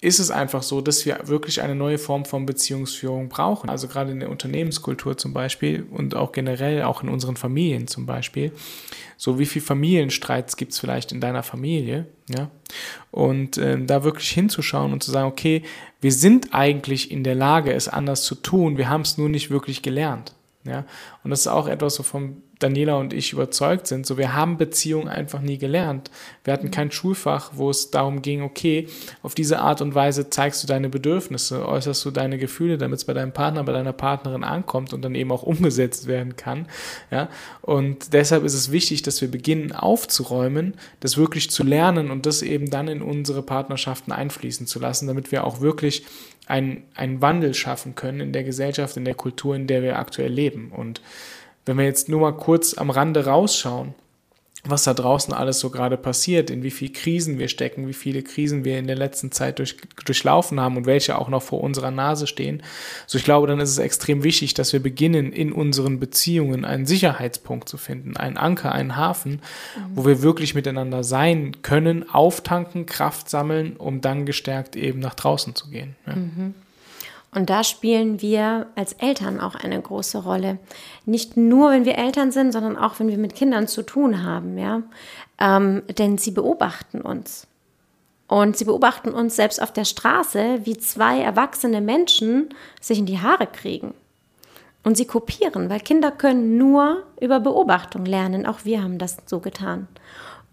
ist 0.00 0.18
es 0.18 0.30
einfach 0.30 0.62
so, 0.62 0.82
dass 0.82 1.06
wir 1.06 1.20
wirklich 1.24 1.62
eine 1.62 1.74
neue 1.74 1.96
Form 1.98 2.26
von 2.26 2.44
Beziehungsführung 2.44 3.28
brauchen. 3.28 3.70
Also 3.70 3.88
gerade 3.88 4.10
in 4.10 4.20
der 4.20 4.30
Unternehmenskultur 4.30 5.16
zum 5.16 5.32
Beispiel 5.32 5.86
und 5.90 6.14
auch 6.14 6.32
generell 6.32 6.82
auch 6.82 7.02
in 7.02 7.08
unseren 7.08 7.36
Familien 7.36 7.86
zum 7.86 8.04
Beispiel. 8.04 8.52
So 9.16 9.38
wie 9.38 9.46
viel 9.46 9.62
Familienstreits 9.62 10.56
gibt 10.56 10.72
es 10.72 10.78
vielleicht 10.78 11.12
in 11.12 11.20
deiner 11.20 11.42
Familie, 11.42 12.06
ja? 12.28 12.50
Und 13.10 13.56
äh, 13.56 13.82
da 13.82 14.04
wirklich 14.04 14.28
hinzuschauen 14.28 14.92
und 14.92 15.02
zu 15.02 15.10
sagen, 15.10 15.28
okay, 15.28 15.62
wir 16.02 16.12
sind 16.12 16.52
eigentlich 16.52 17.10
in 17.10 17.24
der 17.24 17.34
Lage, 17.34 17.72
es 17.72 17.88
anders 17.88 18.22
zu 18.24 18.34
tun, 18.34 18.76
wir 18.76 18.90
haben 18.90 19.00
es 19.00 19.16
nur 19.16 19.30
nicht 19.30 19.50
wirklich 19.50 19.80
gelernt. 19.80 20.34
Ja? 20.64 20.84
Und 21.24 21.30
das 21.30 21.40
ist 21.40 21.46
auch 21.46 21.68
etwas 21.68 21.94
so 21.94 22.02
vom 22.02 22.42
Daniela 22.58 22.96
und 22.96 23.12
ich 23.12 23.32
überzeugt 23.32 23.86
sind. 23.86 24.06
So, 24.06 24.16
wir 24.16 24.34
haben 24.34 24.56
Beziehungen 24.56 25.08
einfach 25.08 25.40
nie 25.40 25.58
gelernt. 25.58 26.10
Wir 26.44 26.52
hatten 26.52 26.70
kein 26.70 26.90
Schulfach, 26.90 27.52
wo 27.54 27.68
es 27.68 27.90
darum 27.90 28.22
ging, 28.22 28.42
okay, 28.42 28.88
auf 29.22 29.34
diese 29.34 29.58
Art 29.58 29.82
und 29.82 29.94
Weise 29.94 30.30
zeigst 30.30 30.62
du 30.62 30.66
deine 30.66 30.88
Bedürfnisse, 30.88 31.68
äußerst 31.68 32.04
du 32.04 32.10
deine 32.10 32.38
Gefühle, 32.38 32.78
damit 32.78 33.00
es 33.00 33.04
bei 33.04 33.12
deinem 33.12 33.32
Partner, 33.32 33.64
bei 33.64 33.72
deiner 33.72 33.92
Partnerin 33.92 34.44
ankommt 34.44 34.94
und 34.94 35.02
dann 35.02 35.14
eben 35.14 35.32
auch 35.32 35.42
umgesetzt 35.42 36.06
werden 36.06 36.36
kann. 36.36 36.66
Ja, 37.10 37.28
und 37.60 38.14
deshalb 38.14 38.44
ist 38.44 38.54
es 38.54 38.72
wichtig, 38.72 39.02
dass 39.02 39.20
wir 39.20 39.30
beginnen 39.30 39.72
aufzuräumen, 39.72 40.74
das 41.00 41.18
wirklich 41.18 41.50
zu 41.50 41.62
lernen 41.62 42.10
und 42.10 42.24
das 42.24 42.40
eben 42.40 42.70
dann 42.70 42.88
in 42.88 43.02
unsere 43.02 43.42
Partnerschaften 43.42 44.12
einfließen 44.12 44.66
zu 44.66 44.78
lassen, 44.78 45.06
damit 45.06 45.30
wir 45.30 45.44
auch 45.44 45.60
wirklich 45.60 46.06
einen, 46.46 46.84
einen 46.94 47.20
Wandel 47.20 47.54
schaffen 47.54 47.94
können 47.96 48.20
in 48.20 48.32
der 48.32 48.44
Gesellschaft, 48.44 48.96
in 48.96 49.04
der 49.04 49.14
Kultur, 49.14 49.54
in 49.56 49.66
der 49.66 49.82
wir 49.82 49.98
aktuell 49.98 50.32
leben. 50.32 50.70
Und 50.70 51.00
wenn 51.66 51.78
wir 51.78 51.84
jetzt 51.84 52.08
nur 52.08 52.20
mal 52.20 52.36
kurz 52.36 52.74
am 52.74 52.90
Rande 52.90 53.26
rausschauen, 53.26 53.94
was 54.70 54.84
da 54.84 54.94
draußen 54.94 55.32
alles 55.32 55.60
so 55.60 55.70
gerade 55.70 55.96
passiert, 55.96 56.50
in 56.50 56.62
wie 56.62 56.70
viele 56.70 56.92
Krisen 56.92 57.38
wir 57.38 57.48
stecken, 57.48 57.88
wie 57.88 57.92
viele 57.92 58.22
Krisen 58.22 58.64
wir 58.64 58.78
in 58.78 58.86
der 58.86 58.96
letzten 58.96 59.30
Zeit 59.32 59.58
durch, 59.58 59.76
durchlaufen 60.04 60.60
haben 60.60 60.76
und 60.76 60.86
welche 60.86 61.18
auch 61.18 61.28
noch 61.28 61.42
vor 61.42 61.60
unserer 61.60 61.90
Nase 61.90 62.26
stehen. 62.26 62.62
So, 63.06 63.18
ich 63.18 63.24
glaube, 63.24 63.46
dann 63.46 63.60
ist 63.60 63.70
es 63.70 63.78
extrem 63.78 64.22
wichtig, 64.22 64.54
dass 64.54 64.72
wir 64.72 64.80
beginnen, 64.80 65.32
in 65.32 65.52
unseren 65.52 66.00
Beziehungen 66.00 66.64
einen 66.64 66.86
Sicherheitspunkt 66.86 67.68
zu 67.68 67.76
finden, 67.76 68.16
einen 68.16 68.36
Anker, 68.36 68.72
einen 68.72 68.96
Hafen, 68.96 69.32
mhm. 69.32 69.40
wo 69.94 70.06
wir 70.06 70.22
wirklich 70.22 70.54
miteinander 70.54 71.04
sein 71.04 71.62
können, 71.62 72.08
auftanken, 72.08 72.86
Kraft 72.86 73.30
sammeln, 73.30 73.76
um 73.76 74.00
dann 74.00 74.26
gestärkt 74.26 74.76
eben 74.76 75.00
nach 75.00 75.14
draußen 75.14 75.54
zu 75.54 75.70
gehen. 75.70 75.96
Ja. 76.06 76.16
Mhm. 76.16 76.54
Und 77.32 77.50
da 77.50 77.64
spielen 77.64 78.22
wir 78.22 78.68
als 78.76 78.94
Eltern 78.94 79.40
auch 79.40 79.54
eine 79.54 79.80
große 79.80 80.18
Rolle. 80.18 80.58
Nicht 81.04 81.36
nur, 81.36 81.70
wenn 81.70 81.84
wir 81.84 81.98
Eltern 81.98 82.30
sind, 82.32 82.52
sondern 82.52 82.76
auch, 82.78 82.98
wenn 82.98 83.08
wir 83.08 83.18
mit 83.18 83.34
Kindern 83.34 83.68
zu 83.68 83.82
tun 83.82 84.22
haben, 84.22 84.56
ja. 84.56 84.82
Ähm, 85.38 85.82
denn 85.98 86.16
sie 86.16 86.30
beobachten 86.30 87.02
uns. 87.02 87.46
Und 88.28 88.56
sie 88.56 88.64
beobachten 88.64 89.10
uns 89.10 89.36
selbst 89.36 89.62
auf 89.62 89.72
der 89.72 89.84
Straße, 89.84 90.60
wie 90.64 90.78
zwei 90.78 91.20
erwachsene 91.20 91.80
Menschen 91.80 92.48
sich 92.80 92.98
in 92.98 93.06
die 93.06 93.20
Haare 93.20 93.46
kriegen. 93.46 93.94
Und 94.82 94.96
sie 94.96 95.06
kopieren, 95.06 95.68
weil 95.68 95.80
Kinder 95.80 96.10
können 96.10 96.58
nur 96.58 97.04
über 97.20 97.40
Beobachtung 97.40 98.04
lernen. 98.04 98.46
Auch 98.46 98.64
wir 98.64 98.82
haben 98.82 98.98
das 98.98 99.18
so 99.26 99.40
getan. 99.40 99.88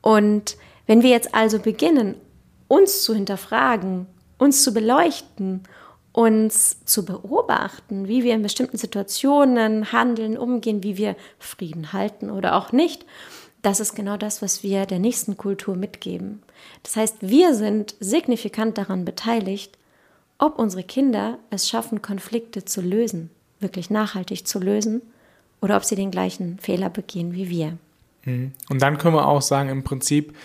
Und 0.01 0.57
wenn 0.85 1.01
wir 1.01 1.11
jetzt 1.11 1.33
also 1.33 1.59
beginnen, 1.59 2.15
uns 2.67 3.03
zu 3.03 3.13
hinterfragen, 3.13 4.07
uns 4.37 4.63
zu 4.63 4.73
beleuchten 4.73 5.63
uns 6.13 6.85
zu 6.85 7.03
beobachten, 7.03 8.07
wie 8.07 8.23
wir 8.23 8.35
in 8.35 8.43
bestimmten 8.43 8.77
Situationen 8.77 9.91
handeln, 9.91 10.37
umgehen, 10.37 10.83
wie 10.83 10.95
wir 10.95 11.15
Frieden 11.39 11.91
halten 11.91 12.29
oder 12.29 12.55
auch 12.55 12.71
nicht, 12.71 13.05
das 13.63 13.79
ist 13.79 13.95
genau 13.95 14.17
das, 14.17 14.41
was 14.41 14.61
wir 14.61 14.85
der 14.85 14.99
nächsten 14.99 15.37
Kultur 15.37 15.75
mitgeben. 15.75 16.43
Das 16.83 16.95
heißt, 16.95 17.17
wir 17.21 17.55
sind 17.55 17.95
signifikant 17.99 18.77
daran 18.77 19.05
beteiligt, 19.05 19.77
ob 20.37 20.59
unsere 20.59 20.83
Kinder 20.83 21.39
es 21.49 21.67
schaffen, 21.67 22.01
Konflikte 22.01 22.65
zu 22.65 22.81
lösen, 22.81 23.29
wirklich 23.59 23.89
nachhaltig 23.89 24.45
zu 24.45 24.59
lösen, 24.59 25.01
oder 25.61 25.77
ob 25.77 25.85
sie 25.85 25.95
den 25.95 26.11
gleichen 26.11 26.59
Fehler 26.59 26.89
begehen 26.89 27.33
wie 27.33 27.49
wir. 27.49 27.77
Mhm. 28.25 28.51
Und 28.69 28.81
dann 28.81 28.97
können 28.97 29.15
wir 29.15 29.25
auch 29.25 29.41
sagen, 29.41 29.69
im 29.69 29.83
Prinzip, 29.83 30.35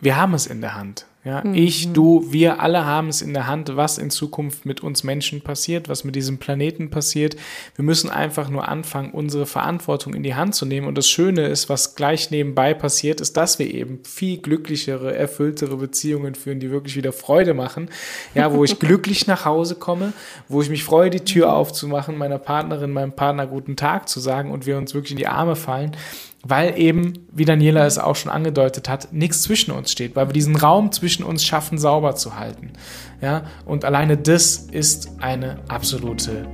wir 0.00 0.16
haben 0.16 0.34
es 0.34 0.46
in 0.48 0.60
der 0.60 0.74
Hand. 0.74 1.06
Ja, 1.28 1.42
mhm. 1.44 1.52
Ich, 1.52 1.92
du, 1.92 2.24
wir 2.30 2.62
alle 2.62 2.86
haben 2.86 3.08
es 3.08 3.20
in 3.20 3.34
der 3.34 3.46
Hand, 3.46 3.76
was 3.76 3.98
in 3.98 4.08
Zukunft 4.08 4.64
mit 4.64 4.82
uns 4.82 5.04
Menschen 5.04 5.42
passiert, 5.42 5.86
was 5.86 6.02
mit 6.02 6.16
diesem 6.16 6.38
Planeten 6.38 6.88
passiert. 6.88 7.36
Wir 7.76 7.84
müssen 7.84 8.08
einfach 8.08 8.48
nur 8.48 8.66
anfangen, 8.66 9.10
unsere 9.10 9.44
Verantwortung 9.44 10.14
in 10.14 10.22
die 10.22 10.34
Hand 10.34 10.54
zu 10.54 10.64
nehmen. 10.64 10.86
Und 10.86 10.96
das 10.96 11.06
Schöne 11.06 11.46
ist, 11.48 11.68
was 11.68 11.94
gleich 11.96 12.30
nebenbei 12.30 12.72
passiert, 12.72 13.20
ist, 13.20 13.36
dass 13.36 13.58
wir 13.58 13.72
eben 13.74 14.00
viel 14.04 14.38
glücklichere, 14.38 15.14
erfülltere 15.14 15.76
Beziehungen 15.76 16.34
führen, 16.34 16.60
die 16.60 16.70
wirklich 16.70 16.96
wieder 16.96 17.12
Freude 17.12 17.52
machen. 17.52 17.90
Ja, 18.34 18.54
wo 18.54 18.64
ich 18.64 18.78
glücklich 18.78 19.26
nach 19.26 19.44
Hause 19.44 19.74
komme, 19.74 20.14
wo 20.48 20.62
ich 20.62 20.70
mich 20.70 20.82
freue, 20.82 21.10
die 21.10 21.20
Tür 21.20 21.52
aufzumachen, 21.52 22.16
meiner 22.16 22.38
Partnerin, 22.38 22.90
meinem 22.90 23.12
Partner 23.12 23.46
guten 23.46 23.76
Tag 23.76 24.08
zu 24.08 24.18
sagen 24.18 24.50
und 24.50 24.64
wir 24.64 24.78
uns 24.78 24.94
wirklich 24.94 25.10
in 25.12 25.18
die 25.18 25.26
Arme 25.26 25.56
fallen 25.56 25.94
weil 26.44 26.78
eben, 26.78 27.14
wie 27.32 27.44
Daniela 27.44 27.84
es 27.86 27.98
auch 27.98 28.16
schon 28.16 28.30
angedeutet 28.30 28.88
hat, 28.88 29.12
nichts 29.12 29.42
zwischen 29.42 29.72
uns 29.72 29.90
steht, 29.90 30.16
weil 30.16 30.28
wir 30.28 30.32
diesen 30.32 30.56
Raum 30.56 30.92
zwischen 30.92 31.24
uns 31.24 31.44
schaffen, 31.44 31.78
sauber 31.78 32.14
zu 32.14 32.38
halten. 32.38 32.72
Ja, 33.20 33.42
und 33.64 33.84
alleine 33.84 34.16
das 34.16 34.56
ist 34.56 35.10
eine 35.20 35.58
absolute 35.68 36.46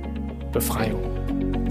Befreiung. 0.51 1.03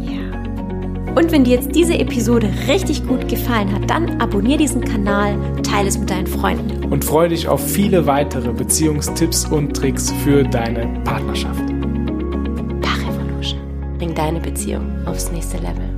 Ja. 0.01 1.15
Und 1.15 1.31
wenn 1.33 1.45
dir 1.45 1.57
jetzt 1.57 1.75
diese 1.75 1.95
Episode 1.99 2.49
richtig 2.67 3.07
gut 3.07 3.29
gefallen 3.29 3.73
hat, 3.73 3.89
dann 3.89 4.21
abonniere 4.21 4.59
diesen 4.59 4.85
Kanal, 4.85 5.37
teile 5.63 5.89
es 5.89 5.99
mit 5.99 6.11
deinen 6.11 6.27
Freunden. 6.27 6.85
Und 6.93 7.05
freue 7.05 7.29
dich 7.29 7.49
auf 7.49 7.65
viele 7.65 8.07
weitere 8.07 8.53
Beziehungstipps 8.53 9.47
und 9.47 9.77
Tricks 9.77 10.13
für 10.25 10.43
deine 10.45 10.87
Partnerschaft. 11.05 11.63
Bring 13.99 14.15
deine 14.15 14.41
Beziehung 14.41 15.07
aufs 15.07 15.31
nächste 15.31 15.57
Level. 15.59 15.94